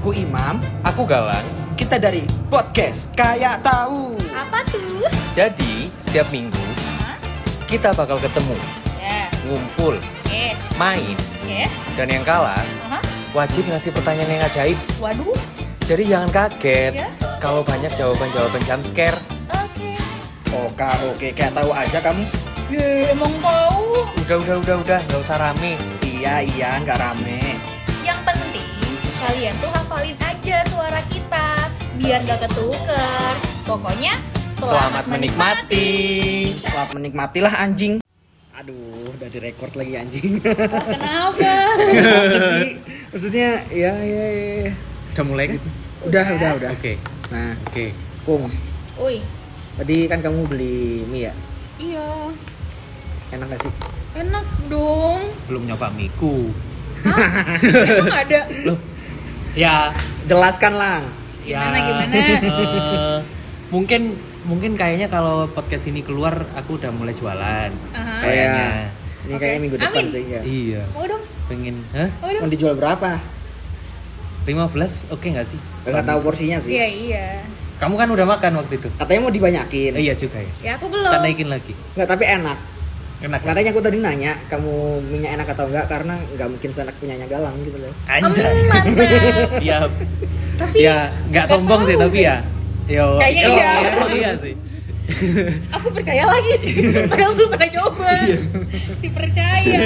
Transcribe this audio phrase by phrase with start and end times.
[0.00, 1.44] Aku Imam, Aku Galang.
[1.76, 4.16] kita dari podcast Kayak Tahu.
[4.32, 5.04] Apa tuh?
[5.36, 6.56] Jadi, setiap minggu
[7.04, 7.20] Hah?
[7.68, 8.56] kita bakal ketemu,
[8.96, 10.44] Ya, ngumpul, oke,
[10.76, 11.12] main,
[11.44, 11.60] oke.
[12.00, 12.56] dan yang kalah
[12.88, 12.96] Aha.
[13.36, 14.78] wajib ngasih pertanyaan yang ajaib.
[14.96, 15.36] Waduh,
[15.84, 17.08] Jadi jangan kaget Ya.
[17.36, 19.20] kalau banyak jawaban-jawaban jump scare.
[19.52, 19.90] oke.
[20.64, 22.24] Oke, oke, kayak tahu aja kamu.
[22.72, 24.08] Ye, emang tahu.
[24.16, 25.76] Udah, udah, udah, udah, nggak usah rame.
[26.00, 27.59] Iya, iya, nggak rame.
[29.20, 31.46] Kalian tuh hafalin aja suara kita
[31.96, 33.32] biar gak ketuker.
[33.62, 34.14] Pokoknya
[34.56, 35.88] Selamat menikmati.
[36.52, 37.96] Selamat menikmatilah anjing.
[38.52, 40.36] Aduh, udah direkord lagi anjing.
[40.36, 41.52] Kenapa?
[42.20, 42.76] Apa sih?
[43.08, 44.24] Maksudnya, ya, ya,
[44.68, 44.72] ya.
[45.16, 45.58] Udah mulai kan?
[46.04, 46.70] Udah, udah, udah.
[46.76, 47.00] Oke,
[47.30, 47.86] Nah, oke.
[48.20, 48.52] Kung,
[49.00, 49.24] Uy,
[49.80, 51.32] tadi kan kamu beli mie ya?
[51.80, 52.08] iya.
[53.32, 53.72] Enak gak sih?
[54.12, 55.24] Enak dong.
[55.48, 56.52] Belum nyoba miku.
[57.64, 58.44] Emang ada?
[58.68, 58.76] Loh,
[59.54, 59.90] ya,
[60.28, 61.02] Jelaskan lang.
[61.42, 62.14] Gimana, ya, gimana?
[62.20, 63.18] eh,
[63.72, 64.14] mungkin
[64.46, 67.70] mungkin kayaknya kalau podcast ini keluar aku udah mulai jualan.
[67.96, 68.14] Aha.
[68.22, 68.68] Kayaknya.
[69.20, 69.40] Ini Oke.
[69.42, 70.12] kayaknya minggu depan Amin.
[70.12, 70.40] sih ya.
[70.40, 70.82] Iya.
[70.96, 72.08] Mau dong, Pengen, hah?
[72.24, 72.42] mau dong.
[72.46, 73.20] Mau dijual berapa?
[74.48, 75.60] 15 oke nggak sih?
[75.84, 76.72] Enggak tahu porsinya sih.
[76.72, 77.26] Iya, iya.
[77.76, 78.88] Kamu kan udah makan waktu itu.
[78.96, 79.92] Katanya mau dibanyakin.
[79.96, 80.52] Eh, iya juga ya.
[80.64, 81.12] Ya aku belum.
[81.12, 81.72] Kita naikin lagi.
[81.96, 82.58] Enggak, tapi enak.
[83.20, 83.40] Enak.
[83.44, 87.52] Makanya aku tadi nanya, kamu minyak enak atau enggak karena nggak mungkin seenak punyanya Galang
[87.60, 87.92] gitu loh.
[88.08, 88.48] Anjay.
[88.48, 89.50] Hmm, mantap.
[89.64, 89.78] Iya.
[90.56, 90.96] Tapi ya
[91.28, 92.36] nggak nggak sombong sih tapi ya.
[92.88, 93.20] Yo.
[93.20, 93.70] Kayaknya yo, iya.
[93.92, 94.54] emang iya sih.
[95.76, 96.54] aku percaya lagi.
[97.12, 98.10] Padahal belum pernah coba.
[98.24, 98.38] Iya.
[99.04, 99.80] Dipercaya.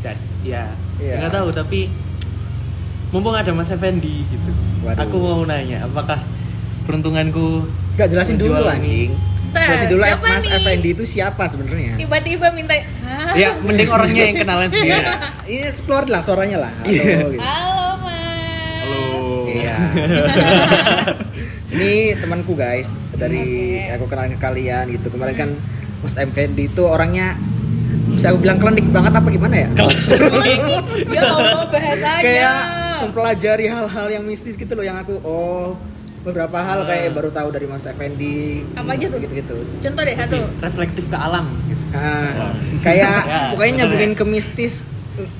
[0.00, 0.16] Dan
[0.48, 0.64] ya.
[0.96, 1.14] Iya.
[1.20, 1.80] Nggak tahu tapi
[3.12, 4.50] mumpung ada Mas Effendi gitu.
[4.80, 5.04] Waduh.
[5.04, 6.24] Aku mau nanya, apakah
[6.88, 9.12] peruntunganku Enggak jelasin dulu anjing.
[9.12, 10.54] Bentar, Jelasin dulu siapa Mas nih?
[10.56, 11.92] Effendi itu siapa sebenarnya?
[11.96, 13.34] Tiba-tiba minta Hah?
[13.34, 15.02] Ya, mending orangnya yang kenalan sendiri.
[15.50, 16.72] Ini keluar lah suaranya lah.
[16.76, 17.04] Halo Iya.
[17.28, 17.38] gitu.
[17.38, 18.82] Halo Mas.
[18.82, 19.00] Halo.
[19.46, 19.76] Iya.
[21.76, 23.42] Ini temanku guys dari
[23.76, 23.94] Oke.
[23.94, 25.06] aku kenalin ke kalian gitu.
[25.08, 25.50] Kemarin kan
[26.00, 27.34] Mas Effendi itu orangnya
[28.06, 29.68] bisa aku bilang klinik banget apa gimana ya?
[31.14, 32.22] ya Allah bahasanya.
[32.22, 32.56] kayak
[33.02, 35.76] mempelajari hal-hal yang mistis gitu loh yang aku oh
[36.26, 36.86] beberapa hal Ah.
[36.88, 39.18] kayak baru tahu dari Mas Effendi Apa aja tuh?
[39.18, 40.38] gitu-gitu Contoh deh satu.
[40.58, 41.82] Reflektif ke alam gitu.
[41.88, 42.50] nah,
[42.82, 44.16] kayak Ya, pokoknya nyambungin ya.
[44.16, 44.74] ke mistis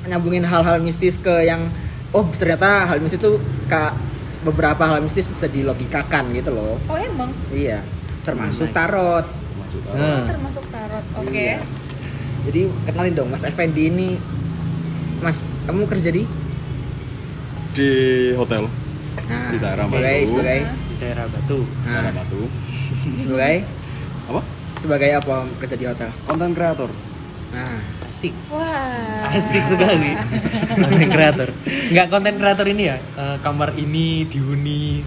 [0.04, 1.66] nyambungin hal-hal mistis ke yang
[2.10, 3.36] oh ternyata hal mistis itu
[3.66, 3.92] kak
[4.40, 7.82] beberapa hal mistis bisa dilogikakan gitu loh Oh emang iya
[8.22, 8.78] termasuk Menarik.
[8.78, 9.26] tarot
[9.88, 10.24] Nah.
[10.24, 11.04] termasuk tarot.
[11.18, 11.36] Oke.
[11.36, 11.58] Iya.
[12.46, 14.16] jadi kenalin dong Mas Effendi ini
[15.18, 16.22] Mas kamu kerja di
[17.72, 17.90] di
[18.32, 18.70] hotel
[19.22, 20.28] nah, Di daerah sebagai Batu.
[20.28, 21.58] sebagai Di daerah Batu.
[21.78, 22.42] nah, daerah Batu
[23.16, 23.56] sebagai
[24.26, 24.40] apa
[24.76, 26.90] sebagai apa kerja di hotel konten kreator
[27.48, 28.32] nah Asik.
[28.48, 29.28] Wah.
[29.28, 30.14] Asik sekali.
[30.72, 31.48] konten kreator.
[31.90, 32.96] Enggak konten kreator ini ya?
[32.96, 35.02] eh, kamar ini dihuni.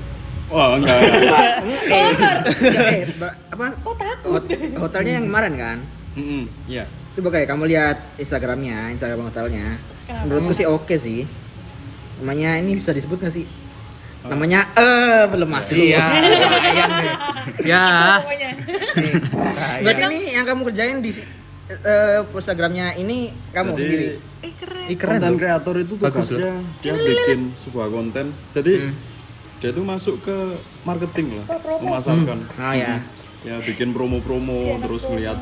[0.46, 1.10] wah enggak eh,
[1.88, 3.02] ya, eh,
[3.50, 4.42] apa Kok takut?
[4.42, 5.78] hot- hotelnya yang kemarin kan
[6.14, 10.24] Mm-mm, iya coba kayak kamu lihat instagramnya instagram hotelnya Kenapa?
[10.26, 11.24] menurutku sih oke sih
[12.18, 13.46] namanya ini bisa disebut nggak sih
[14.28, 15.80] namanya eh belum masuk.
[15.80, 16.04] Iya.
[16.04, 17.16] Deh.
[17.64, 18.20] Ya.
[18.24, 18.58] Sayang.
[19.84, 21.12] berarti ini yang kamu kerjain di
[21.70, 24.06] eh, instagramnya ini kamu Jadi, sendiri?
[24.44, 24.54] Eh
[24.98, 25.20] keren.
[25.20, 26.54] Konten kreator itu Bagus tugasnya
[26.84, 28.26] dia bikin sebuah konten.
[28.52, 28.94] Jadi Hmm.
[29.60, 30.36] dia itu masuk ke
[30.84, 31.46] marketing lah
[31.80, 32.40] memasarkan.
[32.48, 33.00] Oh ya.
[33.40, 35.40] Ya bikin promo-promo terus ngeliat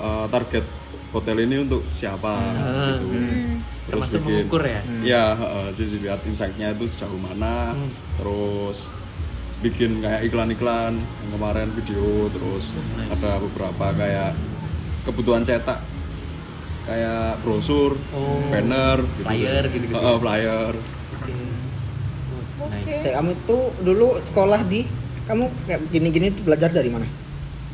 [0.00, 0.64] uh, target
[1.14, 2.98] hotel ini untuk siapa Ah.
[2.98, 3.62] gitu Hmm.
[3.84, 4.80] terus Termasuk bikin mengukur ya?
[5.00, 7.88] ya uh, jadi dilihat insight-nya itu sejauh mana Hmm.
[8.16, 8.90] terus
[9.60, 12.74] bikin kayak iklan-iklan yang kemarin video terus
[13.08, 14.34] ada beberapa kayak
[15.02, 15.80] kebutuhan cetak
[16.84, 18.44] kayak brosur, Oh.
[18.46, 19.72] banner, gitu Flyer sih.
[19.72, 19.96] gitu-gitu.
[19.96, 20.72] Uh, uh, flyer.
[22.64, 23.00] Nice.
[23.00, 24.80] Kayak kamu itu dulu sekolah di
[25.24, 27.08] kamu kayak gini-gini tuh belajar dari mana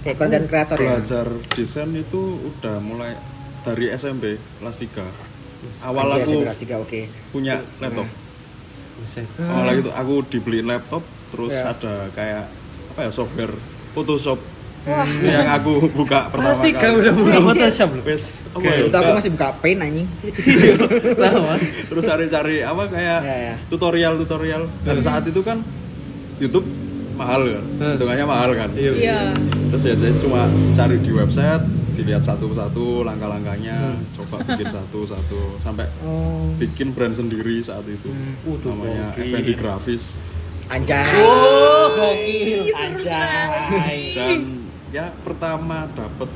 [0.01, 3.13] kayak konten kreator ya Belajar desain itu udah mulai
[3.61, 7.01] dari SMP kelas 3 awal Anjir, aku SMP kelas tiga, oke
[7.31, 8.09] punya laptop
[8.97, 9.29] Buset.
[9.39, 11.71] awal itu aku dibeliin laptop terus Ya.
[11.71, 12.45] ada kayak
[12.91, 13.53] apa ya software
[13.91, 14.41] Photoshop
[14.81, 15.05] Wah.
[15.05, 18.03] Yang aku buka pertama Kelas tiga kali udah buka Photoshop loh.
[18.03, 20.09] wes Oke, itu aku masih buka paint anjing
[21.21, 21.55] Lama.
[21.61, 23.55] terus cari-cari apa kayak Ya, ya.
[23.69, 25.61] tutorial tutorial dan saat itu kan
[26.37, 26.65] YouTube
[27.21, 27.93] mahal kan Hmm.
[27.95, 28.93] hitungannya mahal kan Iya.
[28.95, 29.19] Iya.
[29.69, 30.41] terus ya saya cuma
[30.73, 34.01] cari di website dilihat satu-satu langkah-langkahnya Hmm.
[34.11, 39.13] coba bikin satu-satu sampai oh bikin brand sendiri saat itu Hmm, waduh, namanya.
[39.15, 40.17] Effendi Grafis
[40.67, 42.63] anjay Oh, gokil.
[42.97, 44.15] Sekali.
[44.15, 44.39] dan
[44.89, 46.31] ya pertama dapat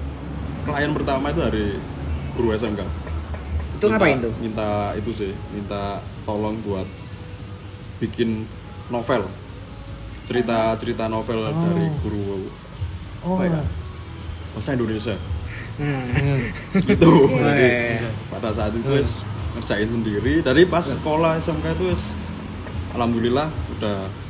[0.62, 1.66] klien pertama itu dari
[2.32, 2.82] guru SMK
[3.74, 4.32] Itu ngapain tuh?
[4.38, 6.86] minta itu sih minta tolong buat
[7.96, 8.44] bikin
[8.86, 9.24] novel
[10.24, 12.48] cerita cerita novel dari guru.
[13.24, 13.36] Oh.
[13.40, 13.62] apa ya?
[14.56, 15.16] Bahasa Indonesia.
[15.74, 16.50] Hmm.
[16.88, 17.12] gitu.
[17.28, 17.70] Jadi
[18.30, 20.34] pada saat itu wes ngerjain sendiri.
[20.40, 22.16] Dari pas sekolah SMK itu wes
[22.94, 23.48] alhamdulillah
[23.78, 24.23] udah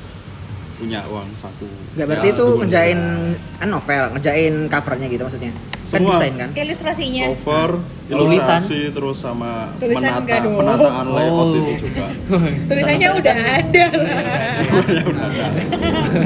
[0.75, 3.01] punya uang saku Nggak berarti Ya, itu ngerjain
[3.57, 5.53] kan novel, ngerjain covernya gitu maksudnya.
[5.55, 6.13] Kan Semua.
[6.13, 6.49] desain kan?
[6.53, 7.25] Ilustrasinya.
[7.31, 7.71] cover
[8.05, 8.21] Tulisan.
[8.21, 11.57] ilustrasi terus sama Tulisan menata penataan layout Oh.
[11.57, 12.05] itu juga
[12.69, 14.19] Tulisannya udah ada lah.
[14.85, 15.45] ya udah ada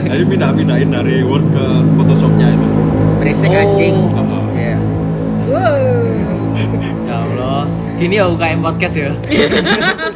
[0.04, 2.68] jadi pindah-pindahin dari Word ke Photoshopnya itu
[3.18, 3.60] Berisik Oh.
[3.60, 3.96] anjing.
[4.10, 4.44] Heeh.
[4.54, 4.76] Iya.
[5.46, 5.86] Wow.
[7.08, 7.62] Ya Allah.
[7.94, 9.10] Gini ya UKM podcast ya.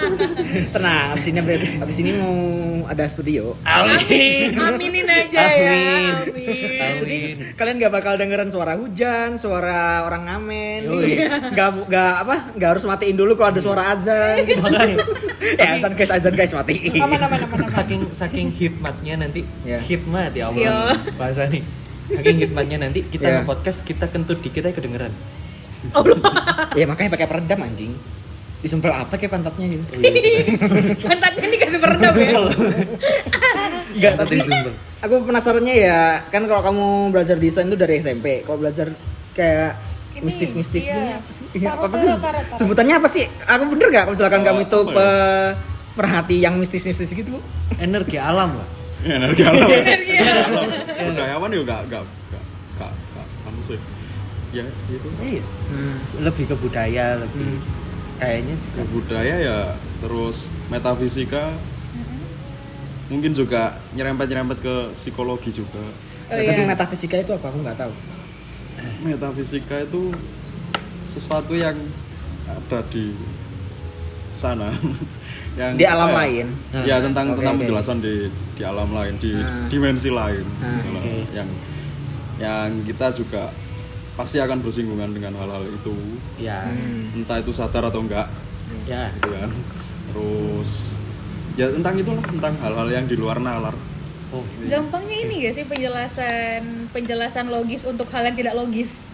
[0.69, 1.39] Tenang, abis ini
[1.79, 2.37] abis ini mau
[2.85, 3.55] ada studio.
[3.63, 4.53] Amin.
[4.55, 5.73] Aminin aja ya.
[5.73, 6.13] Amin.
[6.29, 6.79] Amin.
[6.79, 7.35] Amin.
[7.55, 10.81] Kalian gak bakal dengerin suara hujan, suara orang ngamen.
[10.87, 11.11] Yoi.
[11.53, 12.37] Gak, gak apa?
[12.55, 14.43] Gak harus matiin dulu kalau ada suara azan.
[14.45, 14.61] gitu.
[14.61, 14.97] Makanya.
[15.61, 16.99] ya azan guys, azan guys matiin.
[16.99, 17.71] Aman aman aman aman.
[17.73, 19.79] saking saking hikmatnya nanti Ya.
[19.79, 20.71] hikmat ya Iya.
[20.71, 21.63] Allah bahasa nih
[22.05, 23.35] saking hikmatnya nanti kita Ya.
[23.41, 25.11] nge-podcast kita kentut dikit aja kedengeran
[26.73, 27.93] ya makanya pakai peredam anjing.
[28.63, 29.83] Disumpel apa kayak pantatnya gitu.
[29.85, 30.43] oh, iya,
[31.03, 32.31] Pantatnya dikasih peredam ya.
[33.93, 34.35] Enggak, tapi
[35.01, 38.41] aku penasarannya ya, kan kalau kamu belajar desain itu dari SMP.
[38.41, 38.95] Kalau belajar
[39.33, 39.75] kayak
[40.13, 41.19] Ini, mistis-mistis iya.
[41.53, 42.07] ini apa sih?
[42.13, 42.55] Tarot, apa.
[42.55, 43.25] Sebutannya apa sih?
[43.49, 44.93] Aku bener gak kalau misalkan Oh, kamu itu ya?
[44.93, 45.53] pe-
[45.93, 47.41] perhati yang mistis-mistis gitu?
[47.75, 48.69] energi alam lah
[49.01, 50.63] Ya, energi alam Energi alam.
[51.03, 52.45] budayawan ya gak gak gak
[52.79, 53.79] gak gak anu sih
[54.53, 55.43] ya itu iya
[56.19, 57.57] lebih ke budaya lebih
[58.17, 59.59] kayaknya juga budaya ya
[59.99, 60.37] terus
[60.69, 61.53] metafisika
[63.07, 65.85] mungkin juga nyerempet nyerempet ke psikologi juga
[66.25, 66.65] Oh, Nah, Tapi iya.
[66.67, 67.45] metafisika itu apa?
[67.47, 67.93] Aku nggak tahu.
[69.05, 70.17] metafisika itu
[71.05, 71.77] sesuatu yang
[72.49, 73.13] ada di
[74.29, 74.73] sana
[75.61, 76.17] yang Di alam ya?
[76.17, 76.47] lain.
[76.81, 77.61] ya tentang Oke, tentang oke.
[77.61, 78.15] penjelasan di
[78.57, 79.69] di alam lain di Ah.
[79.69, 81.13] dimensi lain Ah, Kalau oke.
[81.37, 81.49] yang
[82.41, 83.53] yang kita juga
[84.13, 85.95] pasti akan bersinggungan dengan hal-hal itu
[86.37, 87.17] ya Hmm.
[87.17, 88.29] entah itu sadar atau enggak
[88.85, 89.51] ya gitu kan
[90.07, 90.71] terus
[91.53, 93.73] ya tentang itulah tentang hal-hal yang di luar nalar
[94.31, 99.05] oh Gampangnya ini gak sih penjelasan penjelasan logis untuk hal yang tidak logis?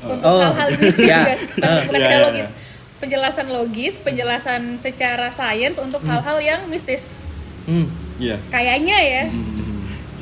[0.00, 0.40] Untuk Oh.
[0.42, 1.24] hal-hal mistis Ya.
[1.24, 2.44] guys, bukan Ya, tidak ya, logis.
[2.46, 2.56] ya.
[2.94, 7.20] Penjelasan logis, penjelasan secara sains untuk hal-hal yang mistis.
[7.64, 7.88] hmm.
[8.18, 9.22] iya Kayaknya ya.
[9.28, 9.53] Hmm.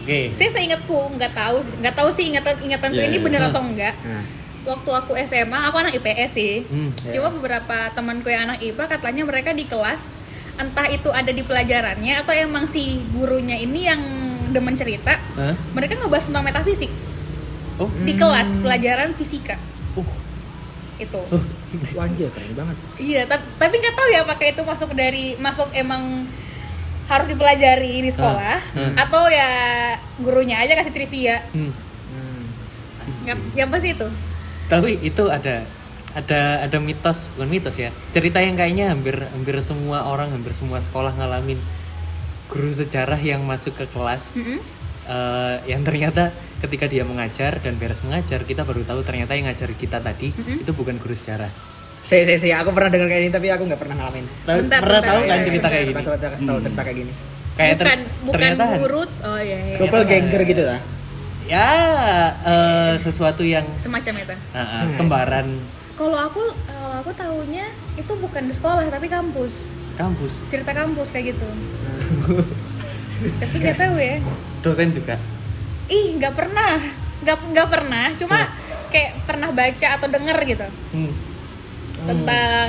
[0.03, 3.25] Oke Saya seingatku nggak tahu, nggak tahu sih ingatan ingatanku Iya, ini iya.
[3.25, 3.51] benar Hah.
[3.51, 3.95] atau enggak.
[4.03, 4.25] Nah,
[4.63, 6.63] Waktu aku SMA, aku anak IPS sih.
[6.63, 7.19] Hmm, ya.
[7.19, 10.15] Cuma beberapa temanku yang anak IPA katanya mereka di kelas
[10.55, 13.99] entah itu ada di pelajarannya atau emang si gurunya ini yang
[14.51, 15.57] demen cerita, Hah?
[15.73, 16.93] mereka ngebahas tentang metafisik
[17.75, 19.57] oh di kelas pelajaran fisika.
[19.97, 20.07] uh.
[20.95, 21.19] Itu.
[21.91, 22.77] wajah keren banget.
[23.01, 26.29] Iya, ta- tapi nggak tahu ya apakah itu masuk dari masuk emang
[27.07, 28.95] harus dipelajari di sekolah Hmm.
[28.95, 29.51] atau ya
[30.19, 31.43] gurunya aja kasih trivia.
[31.51, 31.73] Hmm.
[33.27, 33.39] Hmm.
[33.55, 34.09] Ya apa sih itu?
[34.63, 35.69] tapi itu ada
[36.17, 40.81] ada ada mitos bukan mitos ya cerita yang kayaknya hampir hampir semua orang hampir semua
[40.81, 41.61] sekolah ngalamin
[42.49, 44.61] guru sejarah yang masuk ke kelas Mm-mm.
[45.09, 46.33] eh, yang ternyata
[46.65, 50.65] ketika dia mengajar dan beres mengajar kita baru tahu ternyata yang ngajar kita tadi Mm-mm.
[50.65, 51.53] itu bukan guru sejarah
[52.03, 54.27] Saya, saya, saya, aku pernah dengar kayak ini tapi aku nggak pernah ngalamin.
[54.43, 56.35] Tahu- Bentar, pernah bentar, tahu ya, kan ya, cerita bentar, kayak gini Coba coba tahu
[56.53, 56.63] Hmm.
[56.63, 57.13] cerita kayak gini.
[57.53, 59.03] kayak ter- bukan bukan ternyata guru.
[59.23, 59.77] Oh iya iya.
[59.79, 60.81] Doppelganger gitu lah.
[61.44, 61.69] ya
[62.41, 64.35] eh, sesuatu yang Semacam itu.
[64.51, 65.47] ah, ah, kembaran
[65.93, 69.69] Kalau aku kalau aku tahunya itu bukan di sekolah tapi kampus.
[69.94, 71.44] kampus Cerita kampus kayak gitu.
[73.39, 74.17] tapi nggak tahu ya.
[74.61, 75.15] dosen juga
[75.85, 76.79] Ih, nggak pernah.
[77.21, 78.39] Nggak nggak pernah, cuma
[78.89, 80.67] kayak pernah baca atau denger gitu.
[80.91, 81.13] Hmm.
[82.06, 82.69] Tentang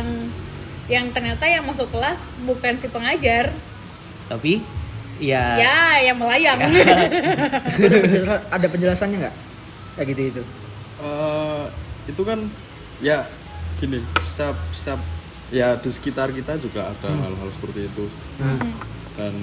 [0.92, 3.56] yang ternyata yang masuk kelas bukan si pengajar.
[4.28, 4.60] Tapi
[5.22, 5.80] ya ya
[6.12, 6.60] yang melayang.
[7.78, 9.36] Ada, penjelasan, ada penjelasannya nggak?
[9.96, 10.44] Kayak gitu itu.
[11.04, 11.66] Eh,
[12.10, 12.40] itu kan
[13.00, 13.28] ya
[13.80, 15.00] gini setiap setiap
[15.54, 18.06] ya di sekitar kita juga ada hal-hal seperti itu.
[19.14, 19.34] Dan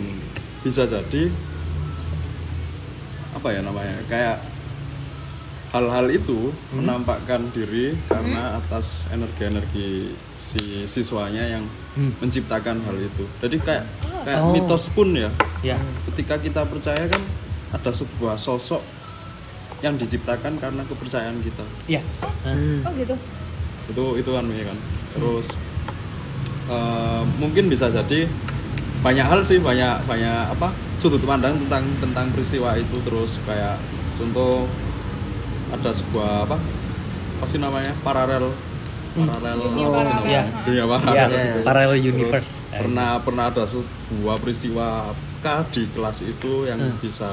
[0.61, 1.31] bisa jadi
[3.31, 4.43] apa ya namanya kayak
[5.71, 12.15] hal-hal itu menampakkan diri karena atas energi-energi si siswanya yang Hmm.
[12.19, 13.27] menciptakan hal itu.
[13.43, 13.85] Jadi kayak
[14.23, 14.55] kayak Oh.
[14.55, 15.31] mitos pun ya.
[15.63, 15.75] Ya.
[16.07, 17.23] Ketika kita percaya kan
[17.71, 18.79] ada sebuah sosok
[19.83, 21.65] yang diciptakan karena kepercayaan kita.
[21.87, 22.03] Ya.
[22.43, 22.87] Ah.
[22.87, 23.15] oh gitu.
[23.91, 24.79] Itu itu kan ya kan.
[25.15, 25.49] Terus
[26.67, 28.27] eh, mungkin bisa jadi
[29.03, 33.03] banyak hal sih banyak banyak apa sudut pandang tentang tentang peristiwa itu.
[33.03, 33.79] Terus kayak
[34.15, 34.67] contoh
[35.71, 36.57] ada sebuah apa
[37.43, 38.53] sih namanya paralel
[39.13, 40.15] paralel Dunia apa sih paralel.
[40.15, 40.31] namanya?
[40.31, 40.63] Ya.
[40.63, 41.63] dunia paralel Ya, Iya.
[41.63, 42.53] parallel Terus universe.
[42.71, 44.87] pernah pernah ada sebuah peristiwa
[45.39, 46.95] kah di kelas itu yang Hmm.
[46.97, 47.31] bisa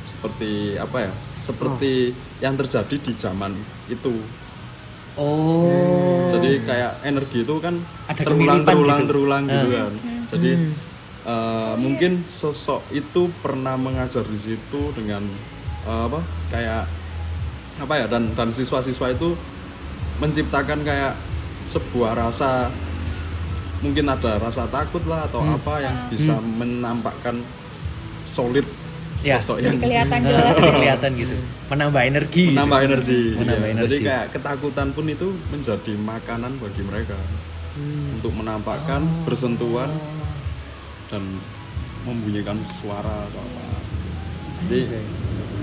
[0.00, 3.52] seperti apa ya seperti yang terjadi di zaman
[3.86, 4.14] itu
[5.14, 6.30] Oh.
[6.30, 7.74] jadi kayak energi itu kan
[8.06, 9.08] Ada terulang kemiripan terulang gitu.
[9.10, 9.74] terulang gitu Hmm.
[9.74, 9.92] kan
[10.28, 10.50] jadi
[11.26, 15.20] eh, mungkin sosok itu pernah mengajar di situ dengan
[15.84, 16.84] eh, apa kayak
[17.78, 19.38] apa ya dan dan siswa-siswa itu
[20.18, 21.14] menciptakan kayak
[21.64, 22.66] sebuah rasa
[23.78, 25.54] mungkin ada rasa takut lah atau Hmm.
[25.54, 27.38] apa yang bisa menampakkan
[28.22, 28.66] solid
[29.18, 29.38] Ya.
[29.38, 30.70] sosok yang kelihatan Nah, jelas ya.
[30.78, 31.36] kelihatan gitu.
[31.68, 32.44] Menambah energi.
[32.44, 32.54] gitu.
[32.54, 33.20] menambah energi.
[33.34, 33.74] Menambah Iya.
[33.74, 33.90] energi.
[33.92, 37.18] Jadi kayak ketakutan pun itu menjadi makanan bagi mereka
[38.12, 39.90] untuk menampakkan bersentuhan
[41.08, 41.22] dan
[42.04, 43.62] membunyikan suara atau apa.
[44.60, 44.80] Jadi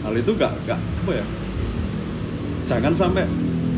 [0.01, 1.25] hal itu gak gak apa ya?
[2.65, 3.23] Jangan sampai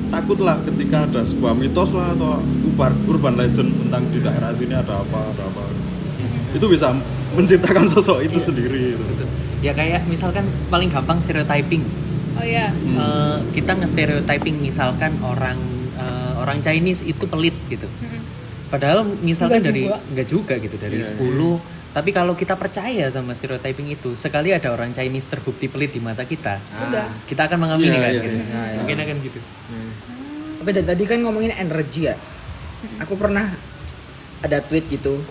[0.08, 4.98] takutlah ketika ada sebuah mitos lah atau urban, urban legend tentang di daerah sini ada
[4.98, 5.64] apa ada apa.
[6.50, 6.96] Itu bisa
[7.30, 8.96] menciptakan sosok itu sendiri.
[8.96, 9.24] Gitu.
[9.60, 11.84] Ya kayak misalkan paling gampang stereotyping.
[12.34, 12.96] oh iya Hmm.
[12.96, 15.58] Eh, kita nge-stereotyping misalkan orang
[15.96, 17.90] eh, orang Chinese itu pelit gitu.
[17.90, 18.22] Mm-mm.
[18.68, 19.98] Padahal misalkan Nggak dari juga.
[20.08, 24.70] nggak juga gitu dari Iya, 10 tapi kalau kita percaya sama stereotyping itu, sekali ada
[24.70, 28.38] orang Chinese terbukti pelit di mata kita, udah kita akan mengamini Iya, kan iya, gitu.
[28.38, 28.78] iya, iya.
[28.78, 29.40] Mungkin akan gitu.
[30.62, 32.14] Tapi dari tadi kan ngomongin energi ya.
[33.02, 33.50] Aku pernah
[34.46, 35.26] ada tweet gitu.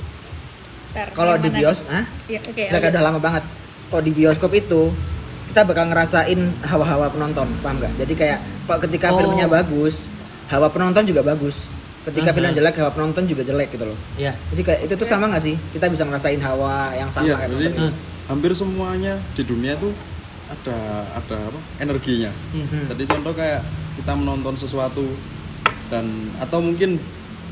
[1.14, 3.44] Kalau di bios, ah, Iya, oke udah udah lama banget.
[3.86, 4.90] Kalau di bioskop itu
[5.54, 7.94] kita bakal ngerasain hawa-hawa penonton, paham nggak?
[8.02, 9.22] Jadi kayak kalau ketika Oh.
[9.22, 10.02] filmnya bagus,
[10.50, 11.70] hawa penonton juga bagus.
[12.06, 13.98] Ketika filmnya jelek, hawa penonton juga jelek gitu loh.
[14.14, 14.38] Iya.
[14.54, 15.58] Jadi kayak itu tuh sama nggak sih?
[15.74, 17.66] Kita bisa ngerasain hawa yang sama Iya, kayak jadi
[18.30, 19.90] hampir semuanya di dunia itu
[20.46, 20.78] ada
[21.18, 22.30] ada apa energinya.
[22.54, 22.86] Mhm.
[22.86, 23.62] Jadi contoh kayak
[23.98, 25.02] kita menonton sesuatu
[25.90, 26.06] dan
[26.38, 27.02] atau mungkin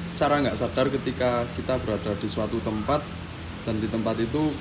[0.06, 3.02] secara nggak sadar ketika kita berada di suatu tempat
[3.66, 4.54] dan di tempat itu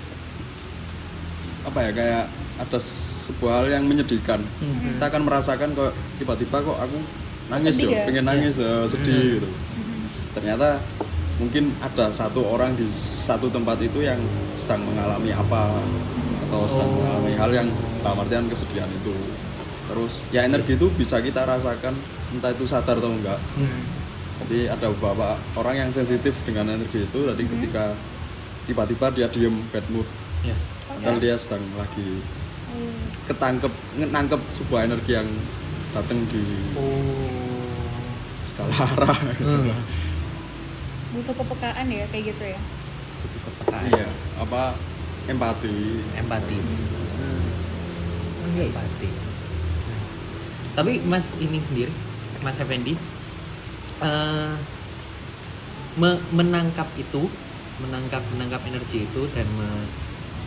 [1.69, 2.23] apa ya kayak
[2.57, 2.79] ada
[3.29, 4.41] sebuah hal yang menyedihkan.
[4.97, 6.97] Kita akan merasakan kok tiba-tiba kok aku
[7.47, 8.03] nangis Sedih yo, ya?
[8.07, 9.49] pengen nangis ya, sedih gitu.
[10.33, 10.79] Ternyata
[11.37, 14.21] mungkin ada satu orang di satu tempat itu yang
[14.53, 15.69] sedang mengalami apa
[16.47, 16.97] atau sedang Oh.
[16.99, 17.67] mengalami hal yang
[17.99, 19.13] dalam artian kesedihan itu.
[19.83, 21.93] Terus ya energi itu bisa kita rasakan
[22.31, 23.37] entah itu sadar atau enggak.
[23.57, 23.83] Hmm.
[24.43, 27.19] Jadi ada beberapa orang yang sensitif dengan energi itu.
[27.25, 27.93] Jadi ketika
[28.65, 30.07] tiba-tiba dia diem bad mood,
[30.41, 30.55] Iya.
[30.87, 32.23] padahal dia sedang lagi
[33.23, 33.73] ketangkep
[34.09, 35.27] nangkep sebuah energi yang
[35.93, 38.01] datang di Oh.
[38.43, 39.17] skala arah.
[39.39, 39.71] Hmm.
[41.13, 42.59] butuh kepekaan ya kayak gitu ya
[43.21, 43.83] Butuh kepekaan.
[43.87, 44.73] Iya, apa
[45.23, 45.77] empati.
[46.11, 46.57] Empati.
[46.57, 46.67] Oh,
[48.51, 48.63] iya, iya.
[48.67, 49.09] Empati.
[50.73, 51.93] Tapi Mas ini sendiri,
[52.41, 52.97] Mas Effendi,
[54.01, 54.53] eh,
[55.95, 57.29] me- menangkap itu,
[57.77, 59.89] menangkap menangkap energi itu dan me-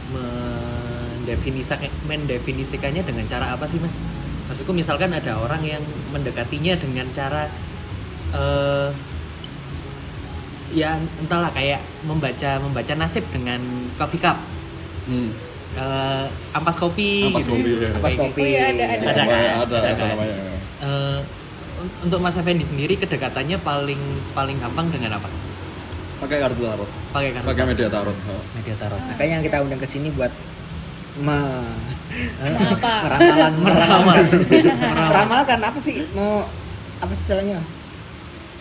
[0.08, 3.94] mendefinisikan mendefinisikannya dengan cara apa sih Mas?
[4.46, 7.50] Maksudku misalkan ada orang yang mendekatinya dengan cara
[8.30, 8.88] eh,
[10.72, 13.58] ya entahlah kayak membaca membaca nasib dengan
[13.96, 14.38] coffee cup
[15.06, 15.30] Hmm.
[15.76, 17.54] eh, ampas kopi Ampas gitu.
[17.54, 17.88] kopi, ya.
[17.92, 18.40] Ampas kopi.
[18.40, 18.94] Oh iya, ada, ada.
[18.96, 19.30] Ada Ada, kan?
[19.30, 20.08] ada, Ada ada kan?
[20.10, 20.34] namanya.
[20.76, 21.18] Eh,
[21.76, 24.00] un- untuk Mas Effendi sendiri kedekatannya paling
[24.32, 25.30] paling gampang dengan apa?
[26.16, 26.90] Pakai kartu tarot.
[27.12, 28.16] Pakai kartu Pakai media tarot.
[28.26, 28.42] Oh.
[28.52, 28.98] media tarot.
[29.00, 30.32] Makanya yang kita undang ke sini buat
[31.18, 31.38] me
[32.36, 34.16] apa meramalan Meramal.
[35.06, 36.44] meramalkan apa sih mau
[36.98, 37.60] apa sih istilahnya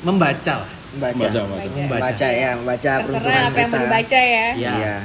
[0.01, 0.71] Membaca lah.
[0.91, 1.65] membaca Membaca, membaca.
[1.65, 1.81] Membaca.
[1.81, 4.71] membaca ya membaca terserah peruntungan apa yang mau dibaca ya Ya.
[4.71, 4.95] Iya.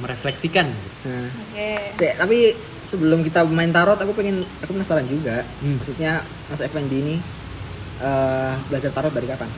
[0.00, 0.66] Merefleksikan.
[1.02, 2.38] Nah, oke se- tapi
[2.82, 5.76] sebelum kita main tarot aku pengen aku penasaran juga Hmm.
[5.76, 7.16] maksudnya Mas Effendi ini
[8.00, 9.50] eh, belajar tarot dari kapan?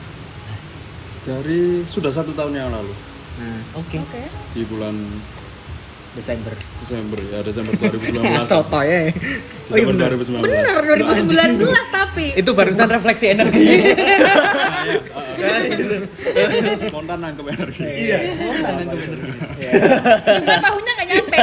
[1.23, 2.91] Dari sudah satu tahun yang lalu
[3.33, 3.97] Nah, Oke.
[3.97, 4.21] oke
[4.51, 4.93] di bulan
[6.13, 6.53] Desember.
[6.77, 8.21] Desember ya Desember 2019.
[8.51, 9.09] Soto ya.
[9.69, 10.45] Desember 2019.
[10.45, 10.65] bener
[11.25, 13.81] 2019 tapi Itu barusan refleksi energi.
[16.85, 17.83] Spontan nangkep energi.
[17.83, 18.17] Iya.
[20.37, 21.37] juga tahunnya nggak nyampe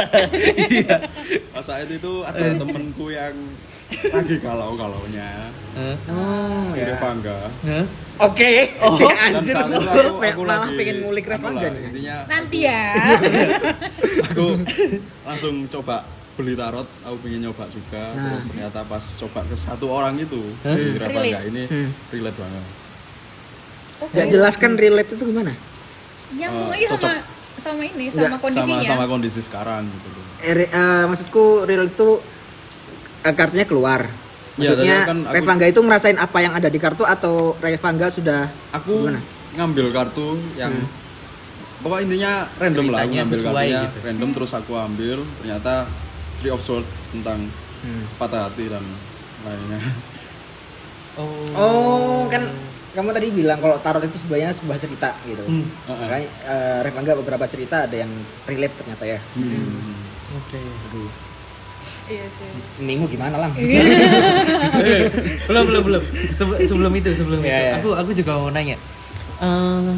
[1.51, 3.35] Pas saat itu ada temenku yang
[3.91, 5.51] lagi galau-galaunya.
[5.71, 5.95] Hah?
[6.07, 6.85] Oh, Si ya.
[6.91, 7.37] Revangga.
[8.17, 8.51] Oke.
[8.79, 8.93] Oh.
[8.93, 9.79] Si anjir aku,
[10.19, 11.83] aku, malah lagi pengen ngulik anu Revangga lah, nih.
[11.85, 12.81] Intinya nanti ya
[14.23, 14.45] aku
[15.27, 15.95] langsung coba
[16.31, 18.35] beli tarot aku pengen nyoba juga Nah.
[18.35, 20.69] terus ternyata pas coba ke satu orang itu Hah?
[20.69, 21.89] si Revangga ini Hmm.
[22.09, 22.65] relate banget
[24.01, 24.13] Oke.
[24.13, 25.53] Gak jelaskan relate itu gimana?
[26.31, 27.15] nyambung aja sama cocok.
[27.59, 31.85] sama ini Nggak, sama kondisinya sama sama kondisi sekarang gitu loh Eh, eh, maksudku real
[31.85, 32.09] itu
[33.23, 34.01] kartunya keluar.
[34.51, 38.07] Iya, Maksudnya tadi kan aku- Revangga itu ngerasain apa yang ada di kartu atau Revangga
[38.09, 39.21] sudah aku Gimana?
[39.53, 40.87] ngambil kartu yang Hmm.
[41.81, 43.97] pokok intinya random lah aku Ceritanya ngambil sesuai kartunya gitu.
[44.03, 45.73] random terus aku ambil ternyata
[46.35, 47.39] Three of Swords tentang
[47.81, 48.03] Hmm.
[48.17, 48.83] patah hati dan
[49.41, 49.79] lainnya
[51.13, 51.27] Oh.
[51.53, 52.47] Oh, kan
[52.91, 55.43] kamu tadi bilang kalau tarot itu sebenarnya sebuah cerita gitu.
[55.43, 55.67] Hmm.
[55.85, 58.11] Makanya eh, Revangga beberapa cerita ada yang
[58.45, 59.19] relate ternyata ya.
[59.33, 59.95] Hmm.
[60.37, 60.59] Oke.
[62.03, 62.49] Iya sih.
[62.79, 63.51] Minggu gimana lang?
[65.43, 67.73] belum belum belum Sebe- sebelum itu sebelum Iya, itu iya.
[67.77, 68.75] aku aku juga mau nanya
[69.37, 69.91] Eh,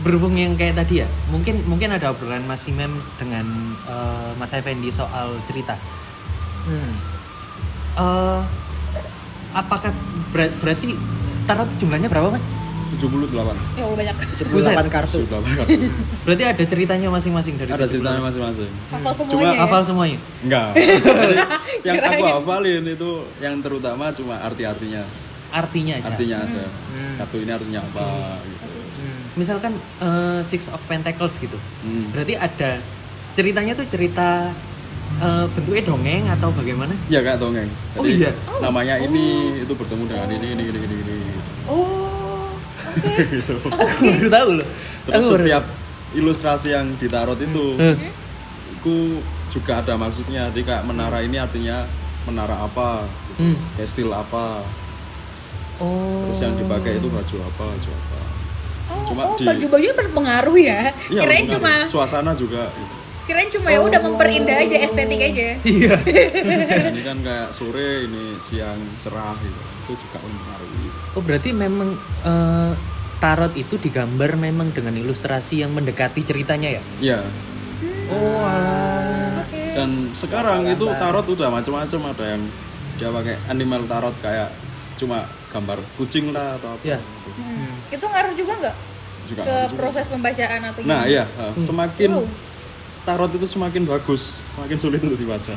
[0.00, 3.44] berhubung yang kayak tadi ya mungkin mungkin ada obrolan Mas Simem dengan
[3.84, 5.76] eh, Mas Effendi soal cerita
[6.60, 6.92] Hmm.
[7.96, 8.40] Eh,
[9.50, 9.90] apakah
[10.30, 10.92] ber- berarti
[11.42, 12.44] tarot jumlahnya berapa mas
[12.98, 13.30] 78
[13.76, 14.16] Ya Allah banyak.
[14.40, 15.18] 78 kartu.
[15.22, 15.78] 78 kartu
[16.22, 17.92] berarti ada ceritanya masing-masing dari ada 78.
[17.92, 19.60] ceritanya masing-masing Hafal Cuma semuanya ya.
[19.60, 20.68] hafal semuanya enggak
[21.86, 25.02] yang aku hafalin itu yang terutama cuma arti-artinya
[25.50, 27.14] artinya aja artinya aja Hmm.
[27.16, 28.02] kartu ini artinya apa
[28.44, 28.66] gitu
[29.00, 29.20] Hmm.
[29.34, 32.10] misalkan eh, Six of Pentacles gitu Hmm.
[32.10, 32.82] berarti ada
[33.32, 34.50] ceritanya tuh cerita
[35.16, 37.66] eh, bentuknya dongeng atau bagaimana Ya kayak dongeng.
[37.92, 38.30] Oh, Jadi iya?
[38.58, 39.24] namanya ini
[39.58, 40.96] itu bertemu dengan ini ini ini ini.
[41.00, 41.16] ini.
[41.66, 42.19] oh
[44.00, 44.68] baru tahu loh
[45.00, 45.64] Terus Aku baru- setiap
[46.10, 47.96] ilustrasi yang ditarot itu Eh,
[48.74, 48.96] itu
[49.48, 50.48] juga ada maksudnya.
[50.48, 51.84] Jadi kayak menara ini artinya
[52.22, 53.04] menara apa,
[53.36, 54.06] gitu.
[54.06, 54.14] Hmm.
[54.14, 54.62] apa.
[55.78, 58.18] oh Terus yang dipakai itu baju apa, baju apa.
[58.90, 60.80] Oh, Cuma oh di- baju-bajunya berpengaruh ya.
[61.06, 62.68] Iya, kirain cuma suasana juga.
[62.68, 62.96] Gitu.
[63.30, 65.54] Kirain cuma ya udah memperindah aja estetik aja.
[65.62, 65.94] iya
[66.90, 69.60] ini kan kayak sore, ini siang cerah gitu.
[69.86, 70.88] Itu juga mempengaruhi.
[71.12, 72.72] oh berarti memang eh,
[73.16, 77.18] tarot itu digambar memang dengan ilustrasi yang mendekati ceritanya ya Iya.
[78.08, 79.40] oh alah.
[79.40, 79.62] Oke.
[79.72, 82.42] Dan sekarang itu tarot udah macam-macam ada yang
[82.96, 84.50] dia pakai animal tarot kayak
[84.96, 86.82] cuma gambar kucing lah atau apa.
[86.84, 86.98] Ya.
[86.98, 87.30] gitu.
[87.36, 87.70] Hmm.
[87.88, 88.76] Itu ngaruh juga nggak
[89.26, 89.76] Juga ke juga.
[89.76, 91.06] proses pembacaan atau Nah, gimana?
[91.06, 92.26] iya, uh, semakin Wow.
[93.02, 95.54] Tarot itu semakin bagus, semakin sulit untuk dibaca.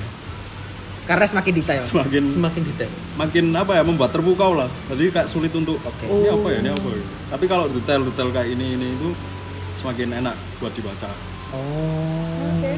[1.03, 1.84] Karena semakin detail.
[1.84, 4.71] Semakin semakin detail makin apa ya membuat terpukau lah.
[4.88, 6.08] Jadi kayak sulit untuk Oke.
[6.08, 7.03] ini apa ya, ini apa ya.
[7.36, 9.12] Tapi kalau detail-detail kayak ini ini itu
[9.84, 11.12] semakin enak buat dibaca.
[11.51, 12.71] oh Oke.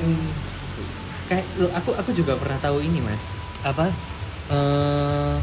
[1.29, 3.21] kayak lo aku aku juga pernah tahu ini mas
[3.63, 3.87] apa
[4.51, 5.35] eh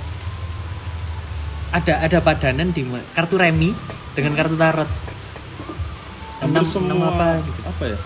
[1.73, 2.85] ada ada padanan di
[3.17, 3.73] kartu remi
[4.13, 4.91] dengan kartu tarot
[6.43, 7.61] Hampir Enam- semua enam apa apa, gitu.
[7.95, 7.99] ya?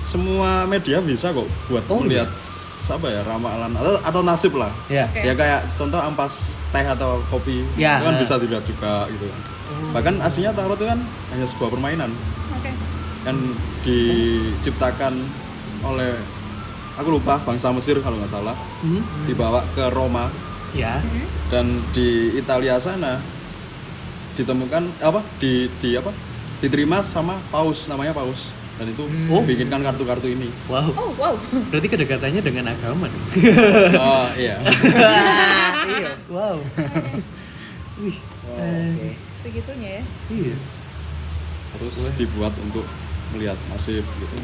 [0.00, 2.28] Semua media bisa kok buat Oh, melihat
[2.90, 4.72] apa ya ramalan atau atau nasib lah.
[4.86, 5.22] ya Oke.
[5.22, 6.34] Ya kayak contoh ampas
[6.68, 7.96] teh atau kopi Ya.
[7.96, 9.40] itu kan bisa dilihat juga gitu kan.
[9.92, 10.98] Bahkan aslinya tarot itu kan
[11.30, 12.10] hanya sebuah permainan.
[12.52, 12.70] Oke.
[13.20, 13.36] kan
[13.84, 15.12] diciptakan
[15.82, 16.16] oleh
[16.96, 18.56] aku lupa bangsa Mesir kalau nggak salah.
[18.80, 20.26] Hmm, dibawa ke Roma.
[20.70, 20.98] Ya
[21.46, 23.18] dan di Italia sana
[24.34, 26.10] ditemukan apa di di apa?
[26.58, 29.44] Diterima sama paus namanya paus dan itu Oh.
[29.44, 31.34] bikinkan kartu-kartu ini wow Oh wow.
[31.68, 33.06] berarti kedekatannya dengan agama
[33.92, 34.56] oh iya
[35.92, 36.56] iya wow
[38.00, 38.16] Wih,
[38.48, 39.10] Oke.
[39.38, 40.04] Segitunya ya.
[40.30, 40.56] iya
[41.70, 42.82] terus dibuat untuk
[43.30, 44.36] melihat nasib gitu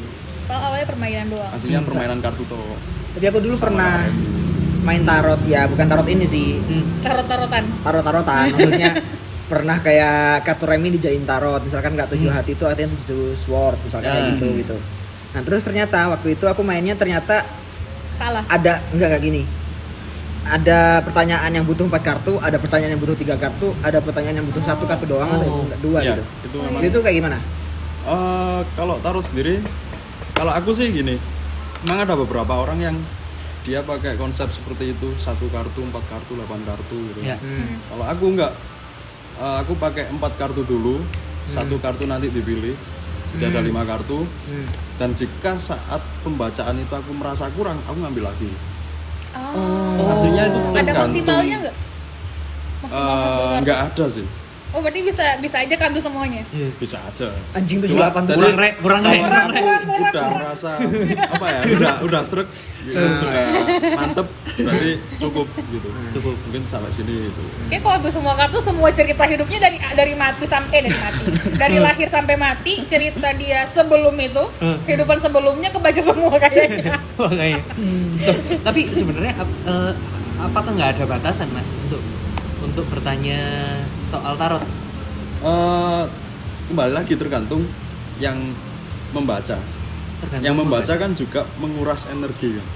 [0.47, 1.51] Kalau awalnya permainan doang.
[1.51, 2.77] aslinya permainan kartu tuh
[3.13, 4.45] Tapi aku dulu Sama pernah kayak
[4.87, 6.63] main tarot ya, bukan tarot ini sih.
[6.63, 7.03] Hmm.
[7.03, 7.65] Tarot-tarotan.
[7.83, 8.91] Tarot-tarotan maksudnya
[9.47, 14.09] pernah kayak kartu remi dijadiin tarot misalkan nggak tujuh hati itu artinya tujuh sword misalkan
[14.09, 14.33] kayak Hmm.
[14.35, 14.77] gitu gitu
[15.31, 17.47] nah terus ternyata waktu itu aku mainnya ternyata
[18.13, 18.43] Salah.
[18.47, 19.43] ada enggak enggak gini
[20.45, 24.47] ada pertanyaan yang butuh empat kartu ada pertanyaan yang butuh tiga kartu ada pertanyaan yang
[24.47, 25.67] butuh satu kartu doang ada Oh.
[25.67, 27.39] yang dua ya gitu itu memang itu kayak gimana
[28.07, 29.59] Eh, kalau taruh sendiri,
[30.31, 31.19] kalau aku sih gini,
[31.83, 32.97] memang ada beberapa orang yang
[33.61, 37.21] dia pakai konsep seperti itu satu kartu, empat kartu, delapan kartu gitu.
[37.21, 37.83] ya Hmm.
[37.85, 38.55] Kalau aku enggak,
[39.37, 41.01] eh, aku pakai empat kartu dulu,
[41.47, 42.75] satu kartu nanti dipilih,
[43.37, 44.25] jadi ada lima kartu.
[44.25, 44.67] Hmm.
[44.97, 48.49] Dan jika saat pembacaan itu aku merasa kurang, aku ngambil lagi.
[49.37, 50.09] Oh.
[50.09, 51.13] Aslinya itu Ada tergantung.
[51.13, 51.77] maksimalnya nggak?
[52.81, 53.61] Maksimal kartu.
[53.63, 54.27] nggak ada sih,
[54.77, 56.45] Oh berarti bisa bisa aja kambil semuanya.
[56.49, 56.69] Iya.
[56.77, 57.33] bisa aja.
[57.51, 60.71] anjing tujuh Cuma delapan kurang rek kurang rek kurang rek udah merasa
[61.27, 62.49] apa ya udah udah seret
[62.83, 63.45] gitu, sudah
[63.95, 66.35] mantep berarti cukup gitu Cukup.
[66.39, 70.45] mungkin sampai sini gitu Kayak kalau gue semua kartu semua cerita hidupnya dari dari mati
[70.45, 71.25] sampai dari mati.
[71.57, 74.77] Dari lahir sampai mati cerita dia sebelum itu Hmm.
[74.83, 76.95] kehidupan sebelumnya kebaca semua kayaknya.
[77.19, 77.61] Makanya.
[78.23, 79.93] Tuh, Tapi sebenarnya ap- eh,
[80.39, 82.01] apakah nggak ada batasan mas untuk
[82.77, 83.41] untuk bertanya
[84.05, 84.61] soal tarot?
[85.41, 86.05] Eh,
[86.69, 87.65] kembali lagi tergantung
[88.21, 88.37] yang
[89.17, 89.57] membaca
[90.21, 92.67] Tergantung yang membaca kan juga menguras energi kan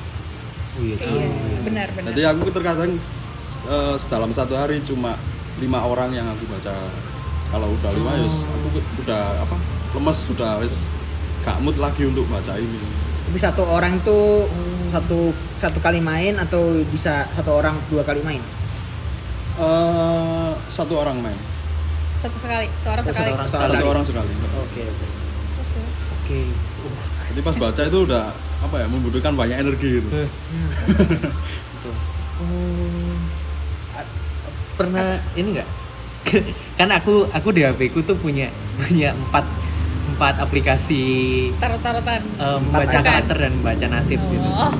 [0.81, 0.97] Oh iya.
[1.05, 1.29] Iya,
[1.69, 2.17] benar benar.
[2.17, 2.97] Jadi aku terkadang
[3.69, 5.21] eh, dalam satu hari cuma
[5.61, 6.73] lima orang yang aku baca.
[7.53, 8.25] Kalau udah lima, Oh.
[8.25, 9.57] yus, aku udah apa
[10.01, 10.89] lemes sudah wis
[11.45, 12.81] gak mood lagi untuk baca ini.
[13.29, 14.49] Tapi satu orang tuh
[14.89, 18.41] satu satu kali main atau bisa satu orang dua kali main?
[19.61, 21.37] Eh, satu orang main,
[22.17, 23.31] Satu sekali, seorang Satu sekali.
[23.31, 23.85] orang satu Sekali.
[23.87, 24.33] orang sekali.
[24.59, 25.07] Oke oke.
[25.59, 25.81] Oke.
[26.15, 26.41] Oke.
[26.81, 26.97] Uh,
[27.29, 28.25] Jadi pas baca itu udah
[28.61, 30.09] apa ya membutuhkan banyak energi gitu.
[33.93, 34.09] A-
[34.79, 35.69] Pernah ini enggak?
[36.79, 39.45] kan aku aku di HP ku tuh punya punya empat
[40.11, 41.05] empat aplikasi
[41.57, 42.21] Tarot-tarotan.
[42.21, 44.45] eh, membaca karakter dan membaca nasib gitu.
[44.45, 44.73] Oh.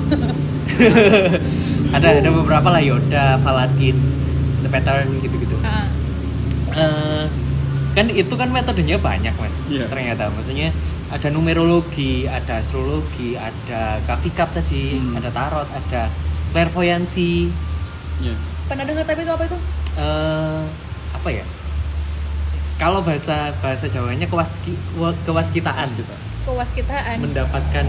[1.95, 3.97] ada ada beberapa lah Yoda, Paladin,
[4.71, 5.55] Pattern gitu-gitu.
[5.61, 5.85] Ah.
[6.71, 7.25] Eh,
[7.91, 9.83] kan itu kan metodenya banyak mas Iya.
[9.85, 10.71] ternyata maksudnya
[11.07, 15.19] ada numerologi ada astrologi ada kafikap tadi Hmm.
[15.19, 16.07] ada tarot ada
[16.49, 17.51] clairvoyancy
[18.17, 18.31] Iya.
[18.63, 19.57] Pernah dengar tapi itu apa itu?
[19.93, 20.63] eh
[21.11, 21.43] apa ya
[22.77, 26.15] kalau bahasa bahasa Jawanya kewaski, wa- kewaskitaan Kita.
[26.41, 27.19] Kewaskitaan.
[27.19, 27.85] mendapatkan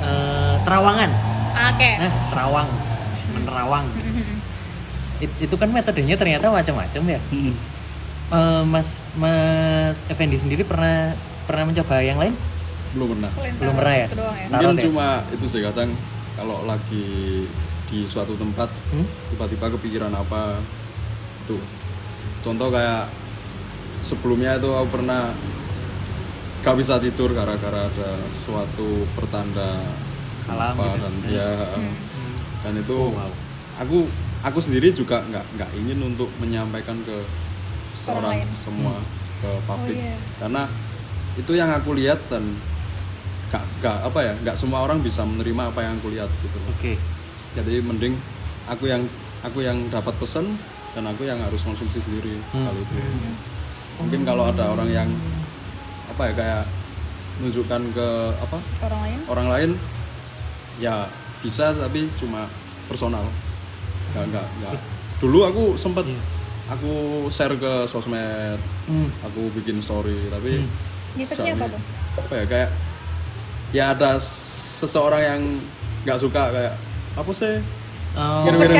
[0.00, 1.10] eh, terawangan
[1.52, 1.90] Ah, Oke.
[1.98, 2.68] nah terawang
[3.30, 3.84] menerawang
[5.20, 7.54] It- itu kan metodenya ternyata macam-macam ya Mm-mm.
[8.30, 11.12] Eh, Mas Mas Effendi sendiri pernah
[11.44, 12.30] pernah mencoba yang lain?
[12.90, 13.30] Belum pernah.
[13.30, 14.06] Selain Belum pernah ya?
[14.06, 14.46] Itu doang ya.
[14.48, 14.82] Tarot ya?
[14.82, 15.90] cuma itu sih kadang
[16.32, 17.06] kalau lagi
[17.86, 19.06] di suatu tempat Hmm?
[19.28, 20.62] tiba-tiba kepikiran apa
[21.42, 21.58] itu
[22.40, 23.10] contoh kayak
[24.00, 25.34] sebelumnya itu aku pernah
[26.60, 29.74] gak bisa tidur gara-gara ada suatu pertanda
[30.46, 31.02] Alam apa gitu.
[31.02, 31.30] dan Hmm.
[31.30, 31.94] ya Hmm.
[32.62, 33.30] dan itu Oh, wow.
[33.76, 33.98] aku
[34.40, 37.16] aku sendiri juga nggak nggak ingin untuk menyampaikan ke
[37.92, 38.48] seseorang lain.
[38.50, 38.96] semua
[39.38, 40.16] ke publik iya.
[40.38, 40.62] karena
[41.34, 42.44] itu yang aku lihat dan
[43.50, 46.58] nggak nggak apa ya nggak semua orang bisa menerima apa yang aku lihat gitu.
[46.70, 46.92] Oke.
[47.52, 48.14] jadi mending
[48.64, 49.02] aku yang
[49.42, 50.46] aku yang dapat pesan
[50.90, 52.64] dan aku yang harus konsumsi sendiri Hmm.
[52.64, 52.94] hal itu
[53.96, 55.08] mungkin kalau ada orang yang
[56.08, 56.62] apa ya kayak
[57.38, 59.18] menunjukkan ke apa Orang lain.
[59.28, 59.70] orang lain
[60.76, 61.04] ya
[61.40, 62.48] bisa tapi cuma
[62.86, 63.24] personal
[64.12, 64.72] nggak nggak nggak
[65.18, 66.20] dulu aku sempat Iya.
[66.68, 66.92] aku
[67.28, 69.08] share ke sosmed Hmm.
[69.20, 70.70] aku bikin story tapi Hmm.
[71.18, 71.80] Apa tuh?
[72.16, 72.70] apa ya kayak
[73.70, 75.42] ya ada seseorang yang
[76.00, 76.74] nggak suka kayak
[77.14, 77.56] apa sih
[78.10, 78.42] Oh.
[78.42, 78.74] Gini, gitu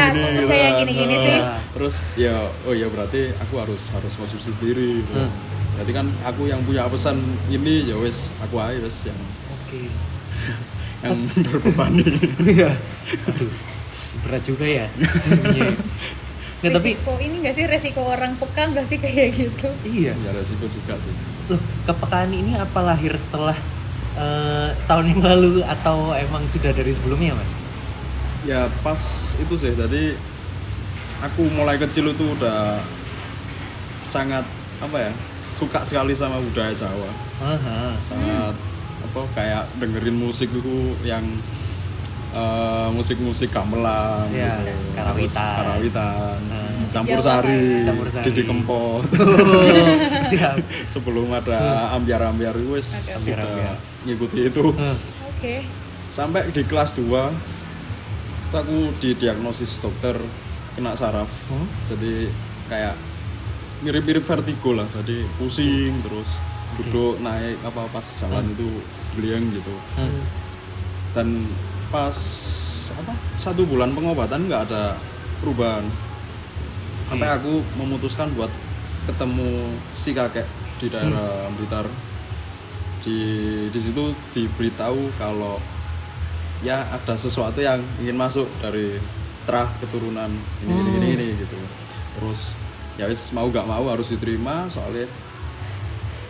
[0.45, 0.79] saya kan.
[0.83, 1.39] gini-gini Nah, sih?
[1.71, 5.15] terus ya oh ya berarti aku harus harus konsumsi sendiri gitu.
[5.17, 5.31] Hmm.
[5.77, 7.15] jadi kan aku yang punya pesan
[7.47, 9.15] ini ya wes aku aja wes yang
[9.53, 9.87] Oke.
[11.07, 11.15] yang
[11.47, 12.07] berbebani
[12.43, 12.75] Iya.
[13.25, 13.51] Aduh.
[14.27, 14.87] Berat juga ya.
[15.57, 15.71] Iya.
[16.61, 19.65] Nggak, tapi resiko ini gak sih resiko orang peka gak sih kayak gitu?
[19.89, 20.13] iya.
[20.13, 21.09] ya resiko juga sih
[21.49, 21.57] Loh,
[21.89, 23.57] kepekaan ini apa lahir setelah
[24.13, 27.49] eh, setahun yang lalu atau emang sudah dari sebelumnya, Mas?
[28.45, 29.01] ya pas
[29.37, 30.17] itu sih tadi
[31.21, 32.81] aku mulai kecil itu udah
[34.09, 34.45] sangat
[34.81, 37.11] apa ya suka sekali sama budaya Jawa
[37.45, 37.93] Aha.
[38.01, 38.55] sangat
[39.01, 41.25] apa kayak dengerin musik itu yang
[42.33, 44.95] eh, musik-musik gamelan Iya, gitu.
[44.95, 45.31] karawitan.
[45.31, 46.87] Terus karawitan Hmm.
[46.89, 48.25] campur sari, kayak- Campur sari.
[48.27, 49.03] Didi Kempot
[50.31, 50.57] siap.
[50.87, 51.59] sebelum ada
[51.93, 52.99] ambiar-ambiar itu wis Oke.
[53.01, 53.77] sudah Ambiar-ambiar.
[54.05, 54.97] ngikuti itu Hmm.
[55.29, 55.55] Oke.
[56.09, 57.31] sampai di kelas 2
[58.43, 60.19] itu aku didiagnosis dokter
[60.73, 61.67] kena saraf Hmm?
[61.87, 62.27] jadi
[62.67, 62.95] kayak
[63.81, 66.43] mirip-mirip vertigo lah jadi pusing terus
[66.77, 68.53] duduk naik apa pas jalan Hmm.
[68.53, 68.69] itu
[69.13, 70.23] beliang gitu Hmm.
[71.13, 71.27] dan
[71.91, 72.17] pas
[72.91, 74.95] apa satu bulan pengobatan nggak ada
[75.43, 75.83] perubahan
[77.07, 77.37] sampai Oke.
[77.43, 78.51] aku memutuskan buat
[79.07, 79.51] ketemu
[79.95, 80.47] si kakek
[80.79, 81.87] di daerah Blitar
[83.03, 83.19] di
[83.69, 85.59] di situ diberitahu kalau
[86.61, 89.01] ya ada sesuatu yang ingin masuk dari
[89.49, 90.29] terah keturunan
[90.63, 91.57] ini ini ini, ini gitu
[92.19, 92.55] terus
[93.01, 95.09] ya wis mau gak mau harus diterima soalnya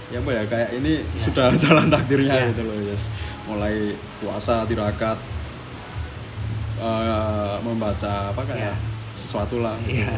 [0.09, 1.20] ya apa ya kayak ini Ya.
[1.20, 2.49] sudah jalan takdirnya Ya.
[2.55, 3.11] gitu loh yes
[3.44, 3.92] mulai
[4.23, 5.18] puasa tirakat
[6.80, 8.74] eh, membaca apa kayak Ya.
[9.12, 10.00] sesuatu lah gitu.
[10.00, 10.16] Iya.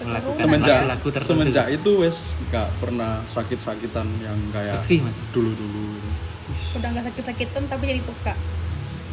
[0.00, 1.20] Melakukan semenjak tertentu.
[1.20, 5.12] semenjak itu wes nggak pernah sakit-sakitan yang kayak Bersih, Mas.
[5.30, 6.00] dulu-dulu
[6.72, 8.32] Udah gak sakit-sakitan tapi jadi peka.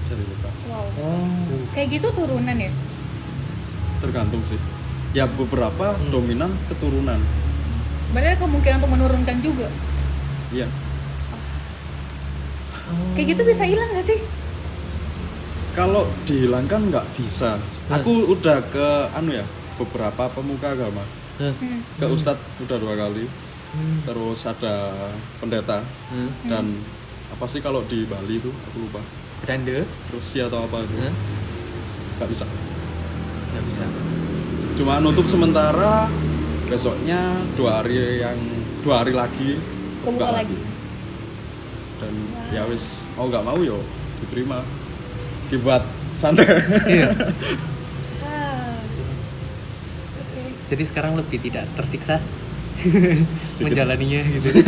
[0.02, 0.88] jadi lupa Wow.
[0.98, 1.60] Oh.
[1.72, 2.72] Kayak gitu turunan ya?
[3.98, 4.56] tergantung sih
[5.12, 6.08] ya beberapa Hmm.
[6.08, 7.20] dominan keturunan
[8.08, 9.68] Berarti ada kemungkinan untuk menurunkan juga.
[10.50, 10.72] iya
[13.12, 14.20] Kayak gitu bisa hilang gak sih?
[15.78, 17.62] Kalau dihilangkan nggak bisa.
[17.94, 19.46] Aku udah ke anu ya
[19.78, 21.06] beberapa pemuka agama.
[21.38, 21.54] Hmm.
[21.62, 21.86] Hmm.
[22.02, 23.30] ke ustadz udah dua kali.
[23.68, 24.02] Hmm.
[24.10, 24.90] terus ada
[25.38, 25.86] pendeta.
[26.10, 26.34] Hmm.
[26.50, 26.66] dan
[27.30, 28.50] apa sih kalau di Bali itu?
[28.50, 28.98] Aku lupa.
[29.46, 29.86] Beranda.
[30.10, 30.98] Rusia atau apa itu?
[30.98, 31.14] Hmm.
[32.18, 32.46] nggak bisa.
[33.54, 33.86] Nggak bisa.
[34.82, 36.10] Cuma nutup sementara
[36.66, 38.38] besoknya dua hari yang
[38.82, 39.56] dua hari lagi
[40.04, 40.58] Kebuka lagi.
[41.98, 42.14] dan
[42.52, 43.80] ya wis mau nggak mau yo
[44.20, 44.60] diterima
[45.48, 45.84] dibuat
[46.14, 46.46] santai
[46.88, 47.10] iya
[48.20, 48.76] Ah.
[50.68, 52.20] Jadi sekarang lebih tidak tersiksa
[52.78, 53.64] Sedikit.
[53.66, 54.54] menjalaninya gitu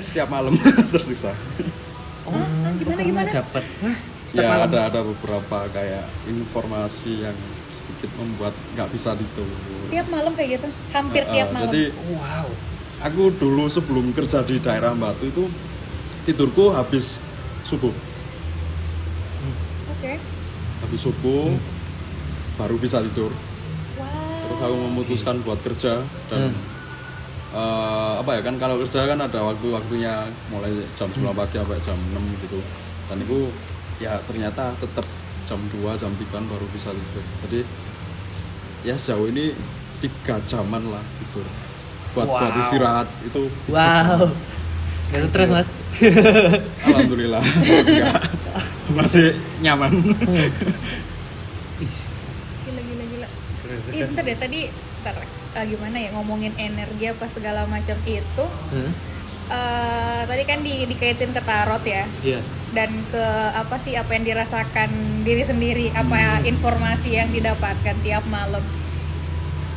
[0.00, 0.56] setiap malam
[0.92, 1.34] tersiksa
[2.24, 2.32] oh
[2.78, 3.28] gimana, gimana?
[3.34, 3.64] dapat
[4.24, 4.66] Setiap ya malam.
[4.70, 7.36] ada ada beberapa kayak informasi yang
[7.66, 9.50] sedikit membuat nggak bisa ditidur
[9.90, 10.68] Tiap malam kayak gitu.
[10.90, 11.66] Hampir Uh, tiap malam.
[11.66, 11.82] jadi
[12.14, 12.46] wow
[13.02, 15.44] aku dulu sebelum kerja di daerah Batu itu
[16.22, 17.18] tidurku habis
[17.62, 17.90] subuh
[20.00, 20.16] Oke.
[20.80, 21.52] habis subuh
[22.56, 23.28] baru bisa tidur.
[23.94, 24.08] Wow.
[24.40, 26.56] terus aku memutuskan buat kerja dan
[27.52, 31.98] eh, apa ya kan kalau kerja kan ada waktu-waktunya mulai jam 9 pagi sampai jam
[32.00, 32.58] 6 gitu.
[33.06, 33.38] Dan itu
[33.98, 35.04] ya ternyata tetap
[35.44, 37.24] jam 2 jam 3 baru bisa tidur.
[37.44, 37.60] Jadi
[38.80, 39.52] ya sejauh ini
[40.00, 41.44] tiga jaman lah tidur.
[42.10, 42.62] Buat buat Wow.
[42.64, 44.24] istirahat itu wow.
[45.10, 45.68] nggak stres mas?
[46.82, 47.42] Alhamdulillah
[48.94, 49.92] masih nyaman.
[52.64, 53.28] Gila gila gila.
[53.94, 55.14] Ih, bentar deh tadi bentar,
[55.56, 58.44] eh, gimana ya ngomongin energi apa segala macam itu.
[58.46, 58.92] Hah?
[59.50, 62.06] eh tadi kan di, dikaitin ke tarot ya.
[62.22, 62.40] Iya.
[62.70, 64.90] Dan ke apa sih apa yang dirasakan
[65.26, 68.62] diri sendiri apa informasi yang didapatkan tiap malam.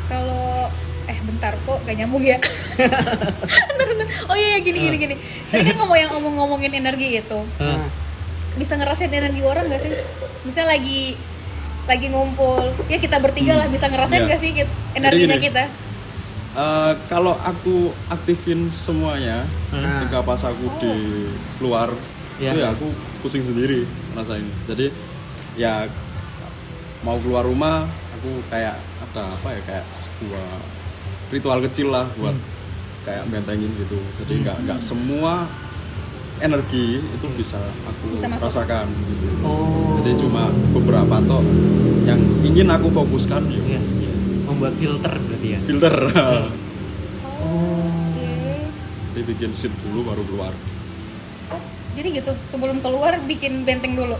[0.06, 0.70] Kalau
[1.10, 2.38] eh bentar kok gak nyambung ya?
[3.74, 4.08] Bentar, bentar.
[4.30, 5.16] oh iya iya, gini gini gini.
[5.50, 8.03] Tadi kan ngomong yang ngomong ngomongin energi itu Hah?
[8.54, 9.92] Bisa ngerasain energi orang gak sih
[10.44, 11.18] bisa lagi
[11.84, 14.30] lagi ngumpul ya kita bertiga lah bisa ngerasain Iya.
[14.30, 15.48] gak sih kit- energinya gini.
[15.48, 15.64] kita
[16.54, 20.06] Eh, kalau aku aktifin semuanya Hmm.
[20.06, 20.94] ketika pas aku di
[21.60, 21.90] luar
[22.38, 22.54] Ya.
[22.54, 24.94] itu ya aku pusing sendiri ngerasain jadi
[25.56, 25.90] ya
[27.02, 30.46] mau keluar rumah aku kayak ada apa ya kayak sebuah
[31.30, 32.38] ritual kecil lah buat
[33.04, 35.50] kayak bentengin gitu jadi nggak nggak semua
[36.44, 38.46] energi itu bisa aku Bisa masuk.
[38.52, 38.88] rasakan.
[38.92, 39.96] Gitu oh.
[40.04, 41.44] Jadi cuma beberapa toh
[42.04, 43.82] yang ingin aku fokuskan yuk iya.
[44.44, 45.60] Membuat filter berarti ya?
[45.64, 45.96] Filter.
[46.14, 48.32] Oh, oke
[49.14, 50.54] dibikin sip dulu baru keluar.
[51.94, 54.18] Jadi gitu sebelum keluar bikin benteng dulu?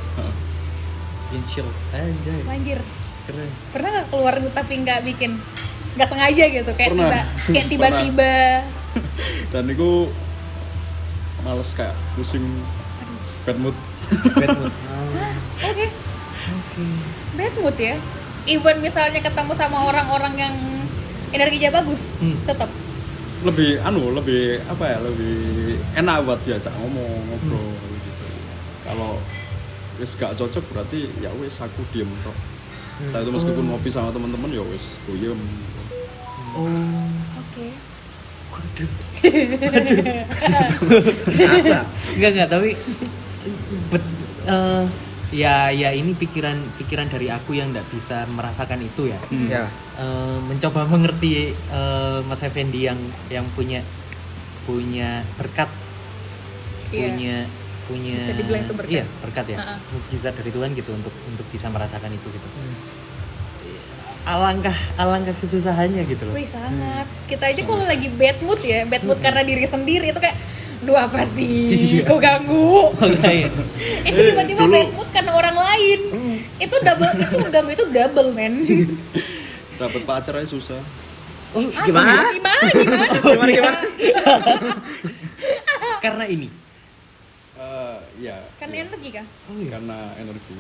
[1.30, 1.68] Bikin chill.
[1.92, 2.80] Aja Anjir,
[3.26, 3.50] keren.
[3.74, 5.32] Pernah nggak keluar tapi nggak bikin
[5.98, 6.72] nggak sengaja gitu?
[6.78, 7.10] Kayak Pernah.
[7.10, 8.36] tiba kayak tiba-tiba.
[9.54, 9.90] Dan itu
[11.44, 12.44] males kayak pusing
[13.44, 13.76] bad mood.
[14.40, 14.74] Bad mood.
[15.70, 15.86] Oke.
[16.44, 16.84] Oke.
[17.36, 17.96] Bad mood ya.
[18.44, 20.56] Even misalnya ketemu sama orang-orang yang
[21.32, 22.38] energinya bagus Hmm.
[22.44, 22.70] tetap
[23.44, 25.36] lebih anu lebih apa ya lebih
[26.00, 28.28] enak buat diajak ngomong ngobrol gitu.
[28.88, 29.20] Kalau
[30.00, 32.36] wis gak cocok berarti ya wis aku diem tok.
[33.04, 35.40] Entah itu meskipun ngopi sama teman-teman ya wis diem.
[36.56, 36.68] Oh.
[37.42, 37.93] Oke
[41.44, 41.80] Apa?
[42.14, 42.70] Enggak enggak, tapi
[43.90, 44.04] bet,
[44.46, 44.84] eh,
[45.34, 49.20] ya ya ini pikiran pikiran dari aku yang nggak bisa merasakan itu ya.
[49.50, 49.66] Ya.
[49.98, 53.00] Eh, mencoba mengerti eh, Mas Effendi yang
[53.32, 53.82] yang punya
[54.64, 55.68] punya berkat
[56.94, 57.10] Iya.
[57.10, 57.36] punya
[57.90, 58.94] punya Bisa dibilang itu berkat.
[58.94, 59.58] Iya, berkat ya.
[59.60, 59.76] Ha-ha.
[59.92, 62.48] Mukjizat dari Tuhan gitu untuk untuk bisa merasakan itu gitu.
[64.24, 66.34] Alangkah alangkah kesusahannya gitu loh.
[66.34, 70.20] wih sangat kita aja kalau lagi bad mood ya bad mood karena diri sendiri itu
[70.20, 70.38] kayak
[70.84, 72.04] Duh apa sih?
[72.04, 72.04] Iya.
[72.04, 72.92] Kok ganggu?
[74.08, 76.00] Itu tiba-tiba bad mood karena orang lain.
[76.60, 78.54] Itu double itu ganggu itu double men.
[79.80, 80.84] dapat pacar aja susah
[81.56, 82.14] Oh, Ah, Gimana?
[82.30, 82.68] Gimana?
[82.68, 83.06] Gimana?
[83.16, 83.80] Gimana, gimana?
[86.00, 86.48] karena ini.
[87.56, 89.26] Eh, ya Karena ya, energi kah?
[89.48, 89.70] Oh iya.
[89.72, 90.52] karena energi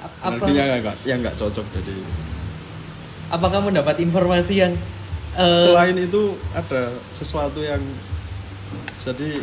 [0.00, 1.94] Apa energinya nggak yang nggak cocok jadi
[3.30, 4.72] apa kamu dapat informasi yang
[5.32, 7.78] eh, selain itu ada sesuatu yang
[8.96, 9.38] jadi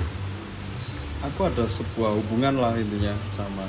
[1.20, 3.64] aku ada sebuah hubungan lah intinya sama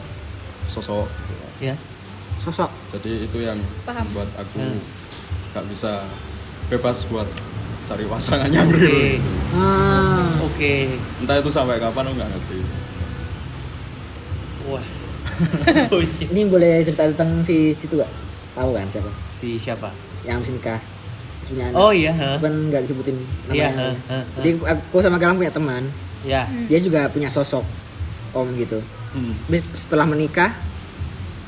[0.67, 1.75] sosok gitu ya
[2.39, 2.71] Sosok.
[2.89, 4.05] jadi itu yang Paham.
[4.07, 4.81] membuat aku Hmm.
[5.51, 6.05] nggak bisa
[6.69, 7.27] bebas buat
[7.85, 10.29] cari pasangannya oke real Ah.
[10.41, 10.73] oke
[11.19, 12.59] entah itu sampai kapan aku nggak ngerti
[14.67, 14.85] wah
[15.93, 16.27] oh, iya.
[16.27, 18.11] Ini boleh cerita tentang si situ gak?
[18.53, 19.11] Tahu kan siapa?
[19.31, 19.89] si siapa
[20.23, 20.81] Yang habis nikah.
[21.49, 21.73] Anak.
[21.73, 22.13] oh iya.
[22.37, 23.17] Cuman nggak disebutin
[23.49, 23.97] Iya, namanya.
[24.07, 24.19] ha.
[24.37, 25.89] Jadi aku sama Galang punya teman.
[26.21, 27.65] ya Dia juga punya sosok
[28.33, 28.83] om gitu.
[29.11, 29.33] Hmm.
[29.73, 30.53] Setelah menikah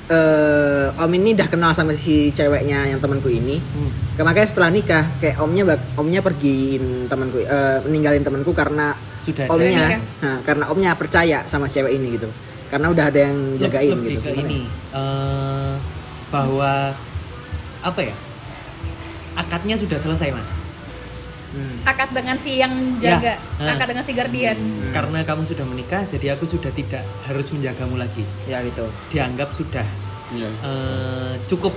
[0.08, 3.60] eh om ini udah kenal sama si ceweknya yang temanku ini.
[3.60, 3.90] Hmm.
[4.14, 9.46] Ke- Makanya setelah nikah kayak omnya bak- omnya pergiin temanku eh, ninggalin temanku karena sudah
[9.46, 12.26] omnya nah, karena omnya percaya sama cewek ini gitu.
[12.70, 14.60] Karena udah ada yang jagain lebih gitu ke ini
[14.94, 15.72] eh,
[16.30, 16.94] bahwa
[17.82, 18.14] apa ya
[19.34, 20.52] akadnya sudah selesai mas
[21.50, 21.82] Hmm.
[21.82, 22.70] akad dengan si yang
[23.02, 23.74] jaga Ya.
[23.74, 24.54] akad dengan si guardian
[24.94, 29.82] karena kamu sudah menikah jadi aku sudah tidak harus menjagamu lagi ya gitu dianggap sudah
[30.30, 30.46] Iya.
[30.46, 31.74] eh, cukup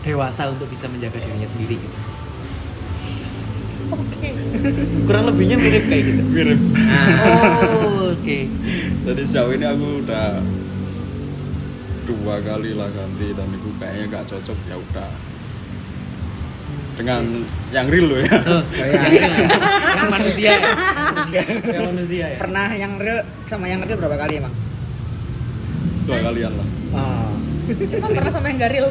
[0.00, 1.98] dewasa untuk bisa menjaga dirinya sendiri gitu.
[3.92, 4.28] Oke.
[5.08, 6.22] Kurang lebihnya mirip kayak gitu.
[6.28, 6.60] Mirip.
[7.84, 8.38] oh oke.
[9.08, 10.26] Jadi sejauh ini aku udah
[12.08, 15.10] dua kali lah ganti dan itu kayaknya gak cocok ya udah.
[16.98, 17.22] Dengan
[17.70, 18.36] yang real loh ya.
[18.42, 19.32] Oh, yang,
[19.94, 21.44] yang manusia ya.
[21.62, 22.38] Yang manusia ya.
[22.42, 24.54] Pernah yang real sama yang real berapa kali emang?
[26.08, 26.68] Dua kalian lah.
[26.96, 27.38] oh.
[28.00, 28.84] emang pernah sama yang garil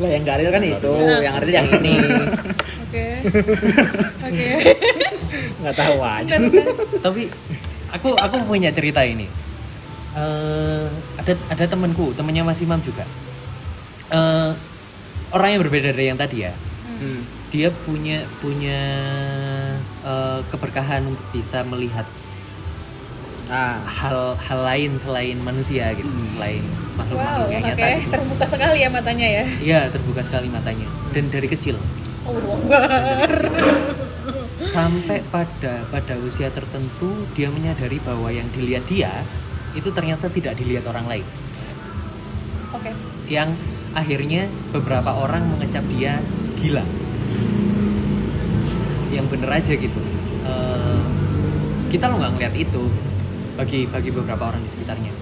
[0.00, 0.92] lah yang gak real kan itu.
[1.24, 1.94] yang real yang ini
[4.28, 4.48] oke.
[5.62, 6.36] Nggak tahu aja
[7.00, 7.22] tapi
[7.92, 9.26] aku aku punya cerita ini.
[10.12, 13.08] Eh, ada ada temanku temannya Mas Imam juga.
[14.12, 14.50] Eh,
[15.32, 16.54] orang yang berbeda dari yang tadi ya.
[17.02, 17.26] Hmm.
[17.50, 18.80] dia punya punya
[20.06, 22.06] eh, keberkahan untuk bisa melihat
[23.52, 23.76] ah.
[23.84, 26.64] hal hal lain selain manusia gitu selain
[26.96, 27.68] makhluk wow makhluk yang oke.
[27.74, 28.10] nyata gitu.
[28.12, 29.44] terbuka sekali ya matanya ya.
[29.60, 30.88] Iya terbuka sekali matanya.
[31.12, 31.76] Dan dari kecil
[32.22, 33.32] Allah Akbar.
[34.62, 39.10] sampai pada pada usia tertentu dia menyadari bahwa yang dilihat dia
[39.74, 41.26] itu ternyata tidak dilihat orang lain.
[42.72, 42.92] Oke.
[43.26, 43.56] Yang
[43.96, 46.20] akhirnya beberapa orang mengecap dia
[46.60, 46.84] gila.
[49.12, 50.00] Yang bener aja gitu.
[50.44, 51.00] Eh,
[51.88, 52.82] kita lo nggak ngeliat itu
[53.56, 55.12] bagi bagi beberapa orang di sekitarnya.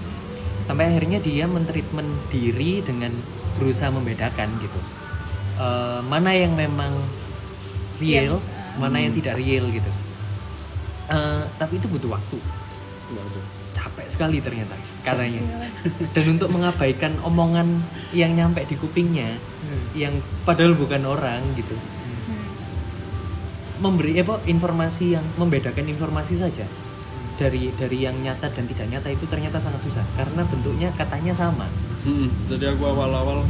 [0.67, 3.11] Sampai akhirnya dia mentreatment diri dengan
[3.59, 5.00] berusaha membedakan gitu
[5.61, 6.89] Eh, mana yang memang
[8.01, 9.91] real Yang, mana yang tidak real gitu.
[11.13, 12.37] Eh, tapi itu butuh waktu.
[13.11, 13.41] Ada.
[13.71, 15.41] capek sekali ternyata katanya.
[16.15, 17.81] Dan untuk mengabaikan omongan
[18.15, 19.35] yang nyampe di kupingnya
[19.95, 20.15] yang
[20.47, 21.75] padahal bukan orang gitu.
[21.75, 22.45] Hmm.
[23.81, 26.63] memberi apa informasi yang membedakan informasi saja.
[27.35, 30.05] Dari dari yang nyata dan tidak nyata itu ternyata sangat susah.
[30.15, 31.67] Karena bentuknya katanya sama.
[32.05, 32.29] Mm-mm.
[32.47, 33.43] Jadi aku awal-awal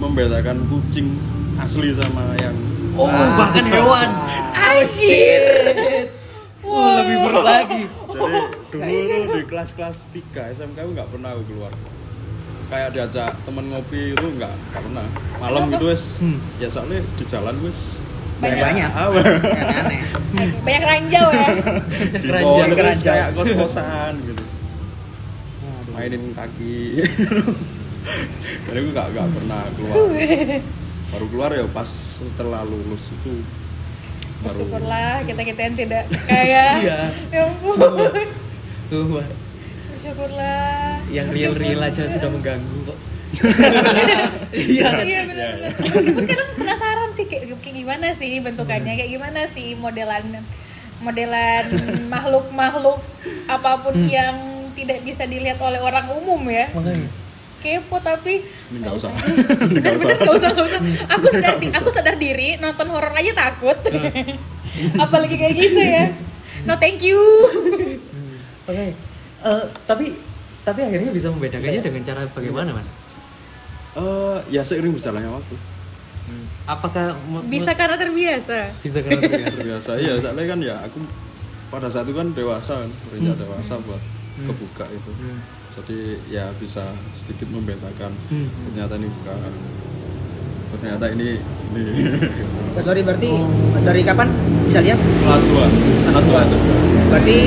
[0.00, 1.12] membedakan kucing
[1.56, 2.56] asli sama yang
[2.96, 4.08] oh bahkan hewan.
[4.50, 5.42] Anjir.
[6.64, 7.82] oh, lebih berat lagi.
[8.08, 8.38] Jadi
[8.72, 11.72] dulu tuh di kelas-kelas 3 SMK aku nggak pernah aku keluar.
[12.66, 15.06] Kayak diajak temen ngopi itu nggak nggak pernah.
[15.36, 16.38] Malam gitu wes Hmm.
[16.56, 18.00] ya soalnya di jalan wes
[18.40, 18.88] banyak banyak.
[18.88, 19.20] apa?
[19.84, 20.00] Aneh.
[20.64, 21.48] Banyak ranjau ya.
[22.08, 24.44] Di Keranjang, mall terus kayak kos-kosan gitu.
[25.90, 27.02] Mainin kaki
[28.66, 29.96] karena aku nggak nggak pernah keluar
[31.10, 33.42] baru keluar ya pas setelah lulus itu
[34.40, 36.66] baru Bersyukurlah kita kita yang tidak kaya.
[36.80, 36.98] Iya.
[37.28, 37.76] Ya ampun.
[38.88, 39.26] Sumpah.
[39.92, 40.96] Bersyukurlah.
[41.12, 42.98] yang real real aja sudah mengganggu kok
[44.50, 45.70] Iya Iya, benar-benar.
[45.76, 50.24] Meskipun kadang penasaran sih kayak, kayak gimana sih bentukannya, kayak gimana sih modelan
[51.00, 51.64] modelan
[52.08, 53.00] makhluk-makhluk
[53.44, 54.36] apa pun yang
[54.76, 56.68] tidak bisa dilihat oleh orang umum ya.
[56.72, 57.08] makanya
[57.60, 59.12] Kepo tapi nggak usah.
[59.12, 60.48] Bener-bener nggak usah.
[60.50, 60.80] Nggak usah.
[61.10, 63.76] Aku sadar di- aku sadar diri nonton horor aja takut.
[65.04, 66.04] Apalagi kayak gitu ya.
[66.62, 67.16] No thank you.
[68.68, 68.86] oke
[69.40, 70.12] Eh, tapi
[70.60, 72.88] tapi akhirnya bisa membedakannya dengan cara bagaimana mas?
[73.94, 75.56] Eh, ya seiring berjalannya waktu.
[76.62, 78.68] Apakah me- Bisa karena terbiasa.
[78.78, 79.58] bisa karena terbiasa.
[79.58, 81.00] Biasa iya soalnya kan ya aku
[81.68, 84.02] pada saat itu kan dewasa kan beranjak dewasa buat
[84.40, 85.10] kebuka itu
[85.70, 88.48] jadi ya bisa sedikit membedakan Hmm.
[88.66, 89.38] ternyata ini bukan
[90.72, 91.28] ternyata ini
[91.70, 91.84] ini
[92.70, 93.30] Oh, sorry berarti
[93.80, 94.30] dari kapan
[94.64, 96.42] bisa lihat kelas 2 kelas dua.
[96.42, 97.38] 2 berarti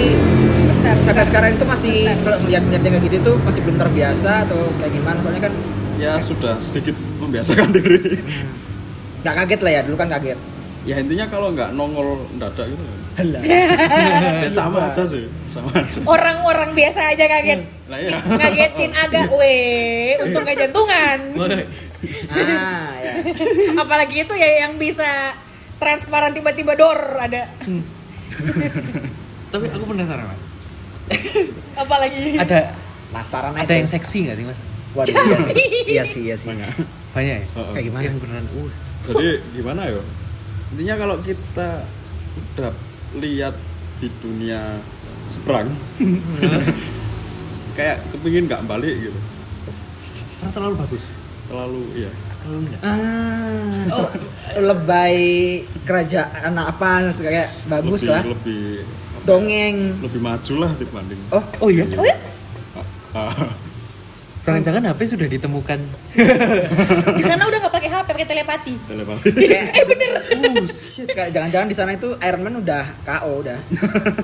[0.63, 0.95] Bentar.
[0.97, 1.25] sampai bentar.
[1.25, 2.19] sekarang itu masih Bentar.
[2.21, 5.53] kalau melihat melihat kayak gitu tuh masih belum terbiasa atau kayak gimana soalnya kan
[5.95, 8.19] ya sudah sedikit membiasakan diri
[9.23, 10.39] nggak kaget lah ya dulu kan kaget
[10.83, 12.95] ya intinya kalau nggak nongol mendadak gitu ya
[14.57, 15.99] sama aja sih sama aja.
[16.05, 17.61] Orang-orang biasa aja kaget.
[17.85, 18.17] nah iya.
[18.25, 21.19] Ngagetin agak weh, untung gak jantungan.
[22.33, 23.13] Ah ya.
[23.77, 25.37] Apalagi itu ya yang bisa
[25.77, 27.49] transparan tiba-tiba dor ada.
[29.53, 30.43] tapi aku penasaran mas.
[31.77, 32.41] Apalagi?
[32.41, 32.73] Ada
[33.13, 34.59] penasaran ada yang seksi nggak sih mas?
[34.93, 35.37] Waduh iya.
[35.37, 35.55] sih.
[35.89, 36.49] Iya sih iya sih.
[36.53, 36.69] Banyak.
[37.15, 37.47] banyak ya?
[37.57, 38.03] Oh, kayak gimana?
[38.05, 38.45] Yang beneran.
[38.53, 38.69] Uh.
[39.03, 40.01] Jadi gimana ya?
[40.73, 41.69] Intinya kalau kita
[42.33, 42.71] udah
[43.17, 43.55] lihat
[44.01, 44.81] di dunia
[45.29, 45.71] seberang
[47.77, 49.19] kayak kepingin nggak balik gitu.
[50.37, 51.03] Karena terlalu bagus?
[51.49, 52.11] Terlalu iya.
[52.43, 54.03] Terlalu ah.
[54.03, 54.09] Oh.
[54.59, 55.17] lebay
[55.87, 58.65] kerajaan apa kayak bagus lebih, lah lebih
[59.23, 59.75] dongeng.
[60.03, 61.43] lebih maju lah dibanding oh.
[61.63, 61.87] Oh iya?
[61.95, 62.17] Oh ya?
[64.43, 65.79] Jangan-jangan HP sudah ditemukan.
[67.19, 68.73] Di sana udah pakai HP, pakai telepati.
[68.87, 69.29] telepati
[69.79, 70.09] Eh bener.
[70.39, 71.07] Oh, shit.
[71.11, 73.59] Kayak jangan-jangan di sana itu Iron Man udah KO udah.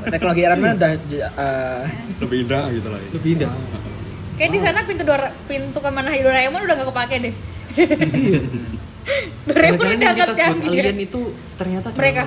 [0.07, 1.83] Teknologi Iron Man udah eh,
[2.23, 3.09] lebih indah gitu lah ya.
[3.19, 3.51] Lebih indah.
[4.39, 7.33] Kayak di sana pintu Dora, pintu ke mana Doraemon udah nggak kepake deh.
[9.49, 10.69] Doraemon Jangan-jangan udah yang kita angkat sebut canggih.
[10.71, 11.21] alien itu
[11.59, 12.21] ternyata Mereka.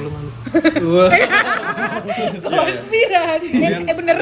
[2.45, 3.49] Konspirasi.
[3.57, 4.19] Eh, eh bener.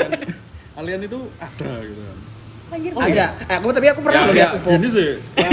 [0.78, 2.29] alien itu ada gitu
[2.70, 2.92] Anjir.
[2.94, 3.26] ada.
[3.42, 4.70] Eh, aku tapi aku pernah ya, lihat ya, UFO.
[4.72, 5.10] gini sih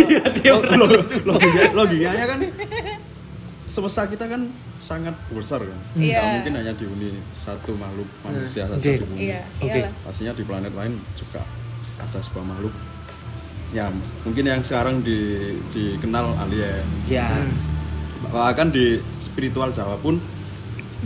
[0.78, 2.40] lo- logika, logikanya kan
[3.68, 4.42] semesta kita kan
[4.78, 6.16] sangat besar kan Iya.
[6.16, 9.68] Nggak mungkin hanya dihuni satu makhluk manusia saja di bumi Iya, Oke.
[9.76, 9.92] iyalah.
[10.02, 11.42] pastinya di planet lain juga
[11.98, 12.74] ada sebuah makhluk
[13.68, 13.92] ya
[14.24, 15.20] mungkin yang sekarang di,
[15.70, 17.28] dikenal alien Ya.
[18.26, 20.22] bahkan di spiritual Jawa pun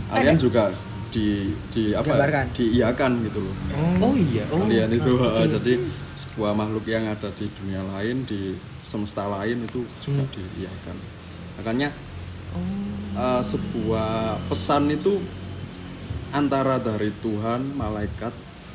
[0.08, 0.70] alien juga
[1.12, 1.28] di
[1.68, 2.46] di apa ya, Gambarkan.
[2.50, 3.54] diiakan gitu loh
[4.00, 4.48] Oh iya.
[4.48, 4.64] Oh.
[4.64, 5.76] alien itu uh, jadi
[6.14, 10.32] sebuah makhluk yang ada di dunia lain di semesta lain itu juga Hmm.
[10.32, 10.96] diiakan
[11.54, 11.88] makanya
[12.52, 12.60] Oh.
[13.14, 14.10] uh, sebuah
[14.46, 15.20] pesan itu
[16.30, 18.32] antara dari Tuhan malaikat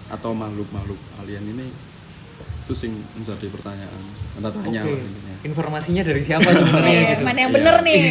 [0.08, 1.68] atau makhluk-makhluk alien ini
[2.64, 4.02] itu sing menjadi pertanyaan
[4.34, 5.36] tanda tanya intinya.
[5.42, 7.24] Informasinya dari siapa sebenarnya Iya, gitu?
[7.24, 8.02] mana yang bener nih?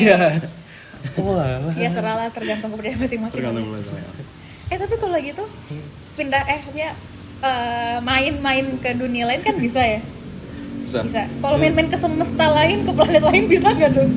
[1.15, 1.79] Iya.
[1.79, 3.37] Ya seralah tergantung kepercayaan masing-masing.
[3.37, 4.25] tergantung mulai saya
[4.67, 5.45] Eh tapi kalau gitu
[6.15, 6.91] pindah eh ya
[7.39, 10.01] eh, main-main ke dunia lain kan bisa ya?
[10.81, 11.27] bisa, Bisa.
[11.37, 14.09] Kalau main-main ke semesta lain, ke planet lain bisa nggak tuh?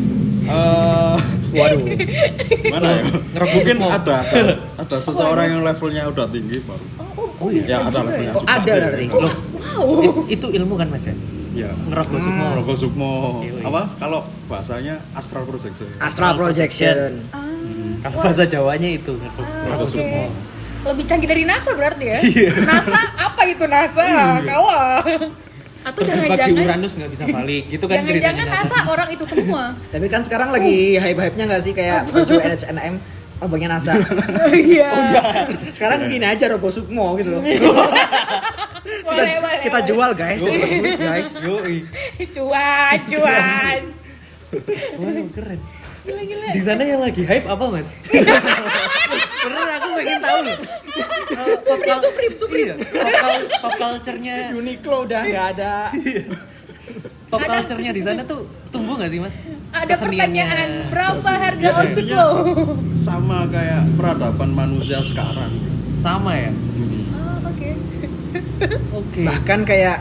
[0.42, 1.18] Eh,
[1.52, 1.82] Waduh.
[2.70, 3.04] mana ya
[3.44, 4.42] mungkin ada ada,
[4.76, 7.62] ada seseorang yang levelnya udah tinggi baru Oh, oh, Oh, iya.
[7.62, 8.34] bisa ya ada juga levelnya ya?
[8.34, 9.06] Oh, ada berarti.
[9.10, 9.86] Wow.
[10.00, 11.14] It- itu ilmu kan mas ya?
[11.60, 11.72] Ya
[12.20, 12.48] semua.
[12.56, 13.12] Roko Sukmo
[13.44, 13.68] Iya, iya.
[13.68, 17.10] apa kalau bahasanya astral projection Astral projection.
[17.30, 17.44] Ah,
[18.00, 18.24] Kalau wah.
[18.32, 20.26] bahasa Jawanya itu ngerokok Ah, semua.
[20.80, 22.20] Lebih canggih dari NASA berarti ya?
[22.24, 22.52] Iya.
[22.64, 24.04] NASA apa itu NASA?
[24.40, 25.04] Kalah.
[25.80, 29.64] Atau Terjebak di jangan-jangan Uranus nggak bisa balik gitu kan jangan-jangan NASA orang itu semua.
[29.92, 32.96] Tapi kan sekarang lagi hype-hype-nya nggak sih kayak baju NHNM
[33.40, 33.96] lambangnya NASA.
[34.52, 34.92] Iya.
[35.76, 37.42] Sekarang gini aja Robo Sukmo gitu loh.
[39.02, 39.60] Boleh, boleh.
[39.60, 39.88] Kita boleh.
[39.88, 41.30] jual guys, berbunyi, guys.
[41.40, 41.78] Yoi.
[42.30, 43.82] Cuan, cuan.
[44.96, 45.60] Waduh keren.
[46.02, 46.48] Gila, gila.
[46.50, 47.90] Di sana yang lagi hype apa mas?
[49.40, 50.58] Bener aku pengen tahu loh.
[51.30, 51.60] Cul-
[52.02, 52.68] Supreme, Supreme.
[52.68, 55.74] Iya, pop, cul- pop culture-nya Uniqlo udah nggak ada.
[57.30, 59.36] pop culture-nya di sana tuh tumbuh nggak sih mas?
[59.70, 60.44] Ada Keseniannya.
[60.44, 62.28] pertanyaan, berapa harga Ya, outfit lo?
[62.92, 65.54] sama kayak peradaban manusia sekarang
[66.00, 66.50] Sama ya?
[68.60, 68.76] Oke.
[69.00, 69.22] Oke.
[69.24, 69.98] Bahkan kayak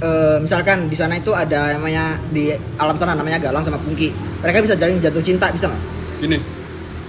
[0.00, 4.12] eh, misalkan di sana itu ada namanya di alam sana namanya Galang sama Pungki.
[4.40, 5.96] Mereka bisa jalin jatuh cinta bisa nggak?
[6.16, 6.40] gini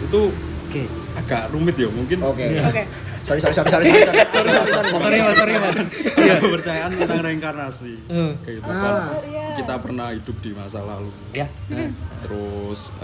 [0.03, 0.21] itu
[0.67, 0.83] Oke.
[1.15, 2.59] agak rumit ya mungkin Oke.
[2.59, 2.83] Oke.
[3.27, 4.07] Sorry sorry sorry sorry sorry.
[4.07, 4.23] sorry.
[4.25, 5.77] Sorry, sorry, sorry mas, sorry mas.
[6.17, 6.35] Iya.
[6.39, 7.93] kepercayaan tentang reinkarnasi
[8.41, 9.19] kehidupan Ah.
[9.21, 9.45] iya.
[9.53, 11.47] kita pernah hidup di masa lalu Ya.
[12.17, 12.95] terus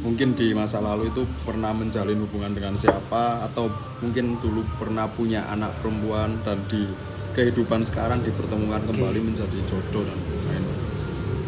[0.00, 3.66] mungkin di masa lalu itu pernah menjalin hubungan dengan siapa atau
[3.98, 6.86] mungkin dulu pernah punya anak perempuan dan di
[7.32, 10.84] kehidupan sekarang dipertemukan kembali menjadi jodoh dan lain-lain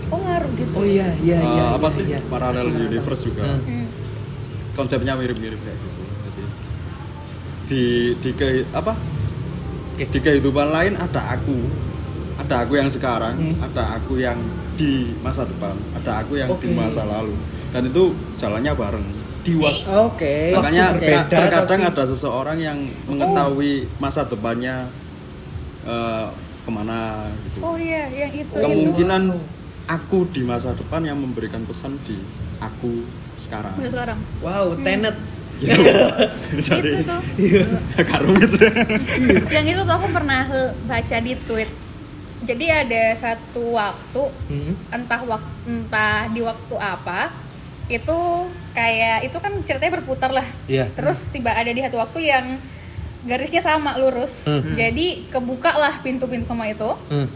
[0.08, 0.72] Oh ngaruh gitu.
[0.72, 1.64] Oh iya iya Eh, iya.
[1.70, 2.20] apa iya, sih iya.
[2.26, 3.44] parallel universe juga.
[3.46, 3.86] Hmm.
[4.72, 5.87] konsepnya mirip-mirip kayak gitu
[7.68, 7.82] di
[8.16, 8.96] di ke apa
[9.94, 10.04] Oke.
[10.08, 11.56] di kehidupan lain ada aku
[12.38, 13.60] ada aku yang sekarang Hmm.
[13.60, 14.38] ada aku yang
[14.74, 16.74] di masa depan ada aku yang di Oke.
[16.74, 17.34] masa lalu
[17.68, 19.06] dan itu jalannya bareng
[19.38, 20.34] di waktu Oke.
[20.50, 20.96] makanya Oke.
[21.02, 24.88] berbeda, ter- terkadang tapi- ada seseorang yang mengetahui masa depannya
[25.84, 26.26] eh,
[26.62, 28.52] ke mana gitu Oh iya, yang itu.
[28.54, 29.32] kemungkinan
[29.86, 32.16] aku di masa depan yang memberikan pesan di
[32.58, 34.18] aku sekarang Udah sekarang.
[34.38, 35.16] Wow, Tenet.
[35.16, 35.37] gitu
[36.58, 37.20] Itu tuh.
[37.94, 38.70] agak rumit sih
[39.48, 40.46] yang itu tuh aku pernah
[40.84, 41.70] baca di tweet.
[42.40, 44.72] Jadi ada satu waktu Hmm.
[44.88, 47.34] entah waktu entah di waktu apa
[47.88, 48.18] itu
[48.70, 50.86] kayak itu kan ceritanya berputar lah Iya.
[50.90, 52.46] terus tiba ada di satu waktu yang
[53.24, 54.72] garisnya sama lurus Hmm.
[54.72, 57.26] jadi kebuka lah pintu-pintu semua itu Hmm.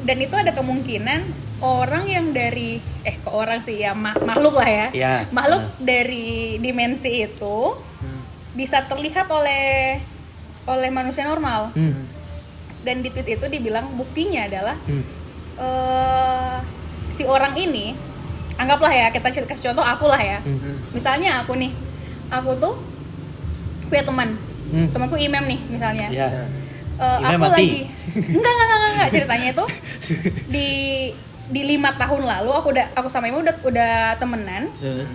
[0.00, 1.20] dan itu ada kemungkinan
[1.60, 5.12] orang yang dari eh kok orang sih ya ma- makhluk lah ya Iya.
[5.30, 5.72] makhluk Nah.
[5.78, 7.58] dari dimensi itu
[7.98, 8.20] Hmm.
[8.52, 10.00] bisa terlihat oleh
[10.64, 12.08] oleh manusia normal Hmm.
[12.80, 15.04] dan di tweet itu dibilang buktinya adalah Hmm.
[15.58, 16.56] eh
[17.10, 17.92] si orang ini
[18.56, 20.80] anggaplah ya kita kasih contoh aku lah ya Hmm.
[20.90, 21.72] misalnya aku nih
[22.28, 22.74] aku tuh
[23.86, 24.28] punya teman
[24.66, 24.86] Hmm.
[24.88, 26.28] temanku imam nih misalnya Ya.
[26.96, 27.56] Eh, Imam aku mati.
[27.58, 27.80] lagi
[28.30, 29.64] enggak enggak enggak enggak ceritanya itu
[30.46, 30.68] di
[31.50, 35.06] di lima tahun lalu aku udah aku sama Imam udah udah temenan Hmm.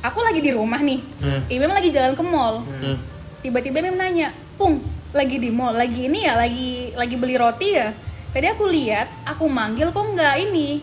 [0.00, 1.40] aku lagi di rumah nih Hmm.
[1.48, 2.96] Imam lagi jalan ke mall Hmm.
[3.40, 4.80] tiba-tiba Imam nanya Pung
[5.10, 7.92] lagi di mall lagi ini ya lagi lagi beli roti ya
[8.30, 10.80] tadi aku lihat aku manggil kok nggak ini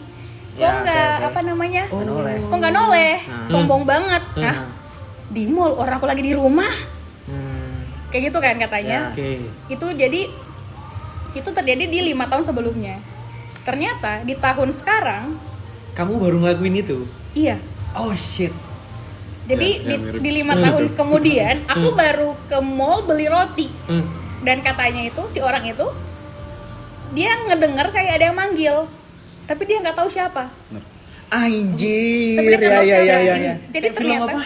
[0.52, 2.38] kok Ya, nggak apa namanya noleh.
[2.44, 3.46] kok nggak noleh Nah.
[3.48, 4.58] sombong banget nah Nah.
[5.28, 6.70] di mall orang aku lagi di rumah
[7.26, 7.78] Hmm.
[8.10, 9.12] kayak gitu kan katanya Ya.
[9.12, 9.30] Oke.
[9.70, 10.22] itu jadi
[11.34, 12.98] itu terjadi di lima tahun sebelumnya
[13.64, 15.36] ternyata di tahun sekarang
[15.94, 16.98] Kamu baru ngelakuin itu?
[17.34, 17.58] iya
[17.94, 18.50] Oh shit.
[19.44, 24.06] jadi Ya, di, ya, di lima tahun kemudian aku baru ke mall beli roti Hmm.
[24.42, 25.88] dan katanya itu si orang itu
[27.12, 28.90] dia ngedenger kayak ada yang manggil
[29.44, 30.48] tapi dia nggak tahu siapa.
[31.30, 33.06] Anjir, Tapi dia nggak ya tahu ya siapa.
[33.06, 33.36] ya ya.
[33.36, 33.54] ya.
[33.68, 34.44] jadi Kayak film ternyata apa?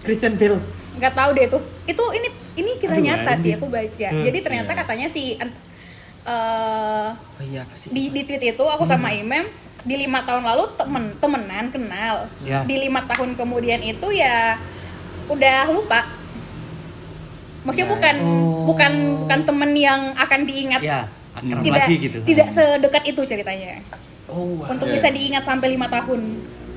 [0.00, 0.58] Christian Bale.
[0.92, 3.54] nggak tahu deh itu itu ini ini kisah Aduh, nyata sih anjing.
[3.56, 4.22] aku baca Hmm.
[4.22, 4.78] jadi ternyata Iya.
[4.78, 5.22] katanya si
[6.22, 7.88] eh, Oh iya sih?
[7.88, 9.44] di di tweet itu aku sama Imam
[9.80, 12.60] di lima tahun lalu temen temenan kenal Ya.
[12.62, 14.60] di lima tahun kemudian itu ya
[15.26, 16.04] udah lupa
[17.62, 17.92] maksudnya Ya.
[17.92, 18.64] bukan Oh.
[18.66, 22.18] bukan bukan temen yang akan diingat Ya, akrab tidak lagi gitu.
[22.22, 23.80] tidak sedekat itu ceritanya
[24.26, 24.70] Oh, wow.
[24.70, 24.94] untuk Ya.
[24.94, 26.20] bisa diingat sampai lima tahun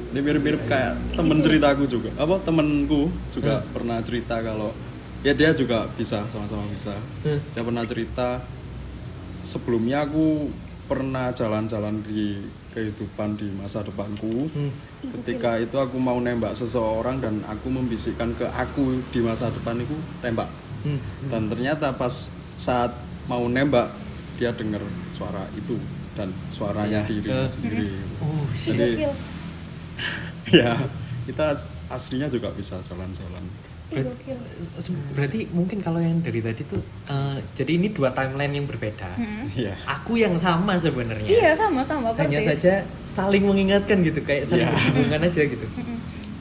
[0.10, 1.46] Ini mirip-mirip kayak temen Gitu.
[1.50, 2.14] ceritaku juga.
[2.16, 4.70] Apa temenku juga pernah cerita kalau
[5.20, 6.94] ya dia juga bisa sama-sama bisa.
[7.26, 7.42] Hmm.
[7.50, 8.38] Dia pernah cerita
[9.44, 10.50] sebelumnya aku
[10.84, 14.50] pernah jalan-jalan di kehidupan di masa depanku.
[14.52, 14.72] Hmm.
[15.20, 19.96] Ketika itu aku mau nembak seseorang dan aku membisikkan ke aku di masa depan itu
[20.20, 20.50] tembak.
[20.84, 21.00] Hmm.
[21.30, 22.28] Dan ternyata pas
[22.60, 22.92] saat
[23.28, 23.94] mau nembak
[24.36, 25.78] dia dengar suara itu
[26.14, 27.10] dan suaranya Iya.
[27.10, 27.50] dirinya Eh.
[27.50, 27.90] sendiri.
[28.20, 28.44] Oh.
[28.58, 28.90] Jadi
[30.60, 30.74] ya
[31.24, 31.56] kita
[31.88, 33.46] aslinya juga bisa jalan-jalan
[35.14, 39.10] Berarti mungkin kalau yang dari tadi tuh eh, jadi ini dua timeline yang berbeda.
[39.16, 39.54] Mm-mm.
[39.54, 41.26] Iya Aku yang sama sebenarnya.
[41.26, 42.74] iya sama sama Hanya persis saja
[43.04, 44.74] saling mengingatkan gitu kayak saling Iya.
[44.74, 45.66] bersinggungan aja gitu.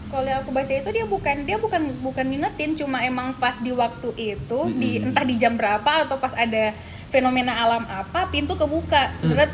[0.09, 3.73] Kalau yang aku baca itu dia bukan dia bukan bukan ngingetin cuma emang pas di
[3.73, 6.77] waktu itu di entah di jam berapa atau pas ada
[7.09, 9.49] fenomena alam apa pintu kebuka Zret,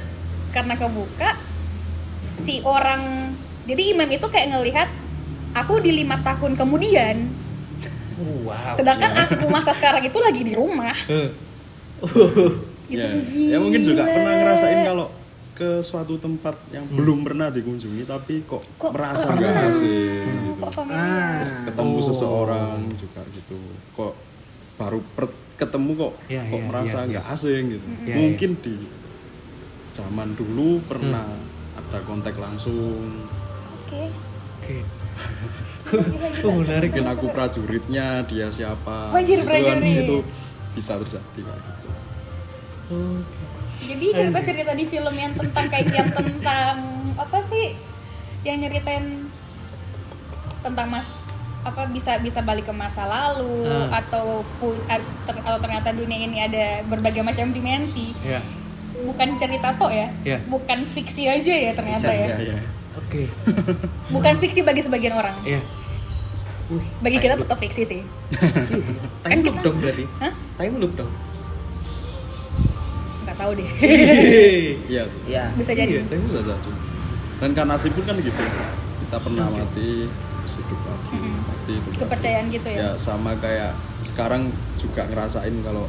[0.51, 1.39] karena kebuka
[2.39, 3.35] si orang
[3.67, 4.89] jadi imam itu kayak ngelihat
[5.55, 7.31] aku di lima tahun kemudian
[8.43, 8.73] wow.
[8.73, 10.95] sedangkan aku masa sekarang itu lagi di rumah.
[12.89, 13.09] Gitu, ya,
[13.51, 15.07] ya mungkin juga pernah ngerasain kalau
[15.53, 19.69] ke suatu tempat yang belum pernah dikunjungi tapi kok, Kok- merasa kok nggak pernah?
[19.69, 20.51] asing gitu.
[20.57, 22.05] kok familiar Terus ketemu Oh.
[22.05, 23.59] seseorang juga gitu
[23.93, 24.15] kok
[24.77, 28.75] baru per- ketemu kok Iya, kok iya, merasa iya, nggak asing gitu Iya, mungkin di
[29.91, 31.79] zaman dulu pernah Hmm.
[31.83, 33.27] ada kontak langsung
[33.75, 34.03] oke
[34.59, 34.79] Oke.
[34.79, 34.87] Gila,
[35.51, 35.68] gila,
[36.45, 36.91] Oh, menarik.
[36.91, 40.05] mungkin aku prajuritnya dia siapa Anjir, gitu kan, prajurit.
[40.05, 40.17] itu
[40.73, 41.89] bisa terjadi kayak gitu
[42.89, 43.21] Oh.
[43.81, 46.77] Jadi cerita-cerita di film yang tentang kayak yang tentang
[47.15, 47.77] apa sih
[48.41, 49.29] yang nyeritain
[50.59, 51.05] tentang mas
[51.61, 53.93] apa bisa bisa balik ke masa lalu Hmm.
[53.93, 54.41] atau
[55.21, 58.41] ter- atau ternyata dunia ini ada berbagai macam dimensi Ya.
[58.97, 60.39] bukan cerita toh ya Ya.
[60.45, 62.37] bukan fiksi aja ya ternyata Bisa, ya ya.
[62.41, 62.59] Iya.
[62.99, 63.23] Oke.
[64.15, 65.63] bukan fiksi bagi sebagian orang Iya.
[66.69, 67.47] Wih, bagi kita loop.
[67.47, 68.01] tetap fiksi sih
[69.23, 70.05] time kan loop kita- dong berarti.
[70.19, 70.33] Hah?
[70.57, 71.13] Time loop dong.
[73.21, 73.69] nggak tahu deh
[74.91, 75.45] iya sih Iya.
[75.55, 76.71] bisa jadi Iya, time bisa jadi
[77.39, 78.43] dan karena nasib pun kan gitu
[79.01, 81.99] kita pernah mati terus hidup lagi mati hidup lagi.
[82.03, 85.87] kepercayaan gitu ya ya sama kayak sekarang juga ngerasain kalau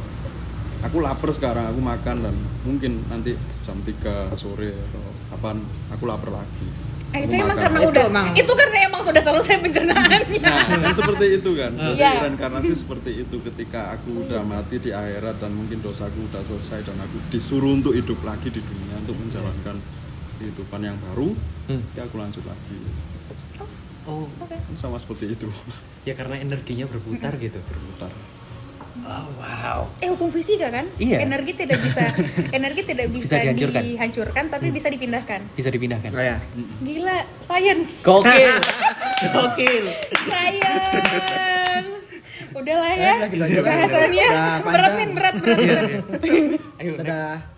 [0.80, 5.56] aku lapar sekarang aku makan dan mungkin nanti jam 3 sore atau kapan
[5.90, 6.66] aku lapar lagi
[7.10, 10.94] Eh, itu emang karena Itu udah emang- itu karena emang sudah selesai pencernaannya Nah, kan
[10.94, 11.72] seperti itu kan.
[11.72, 12.10] Jadi Iya.
[12.22, 16.96] reinkarnasi seperti itu ketika aku udah mati di akhirat dan mungkin dosaku udah selesai dan
[16.96, 19.76] aku disuruh untuk hidup lagi di dunia untuk menjalankan
[20.36, 21.34] kehidupan yang baru,
[21.66, 21.82] Hmm.
[21.92, 22.78] ya aku lanjut lagi.
[24.04, 24.56] Oh, Oke.
[24.74, 25.50] Sama seperti itu.
[26.02, 27.58] ya karena energinya berputar gitu.
[27.60, 28.08] Berputar.
[29.02, 29.80] Oh, wow.
[29.98, 30.86] Eh hukum fisika kan?
[30.94, 31.24] Iya.
[31.24, 32.04] Energi tidak bisa
[32.58, 33.82] energi tidak Bisa bisa, dihancurkan.
[33.82, 35.40] dihancurkan tapi bisa dipindahkan.
[35.52, 36.10] Bisa dipindahkan.
[36.10, 36.36] Oh ya.
[36.80, 38.02] Gila, science.
[38.02, 38.54] Gokil.
[39.34, 39.84] Gokil.
[40.26, 42.06] Science.
[42.50, 43.14] Udahlah ya.
[43.24, 43.54] Lagi-lagi.
[43.58, 44.98] Bahasannya Udah berat panjang.
[44.98, 45.58] min berat berat.
[45.58, 46.22] Iya, berat.
[46.22, 46.58] iya.
[46.78, 47.49] Ayo next.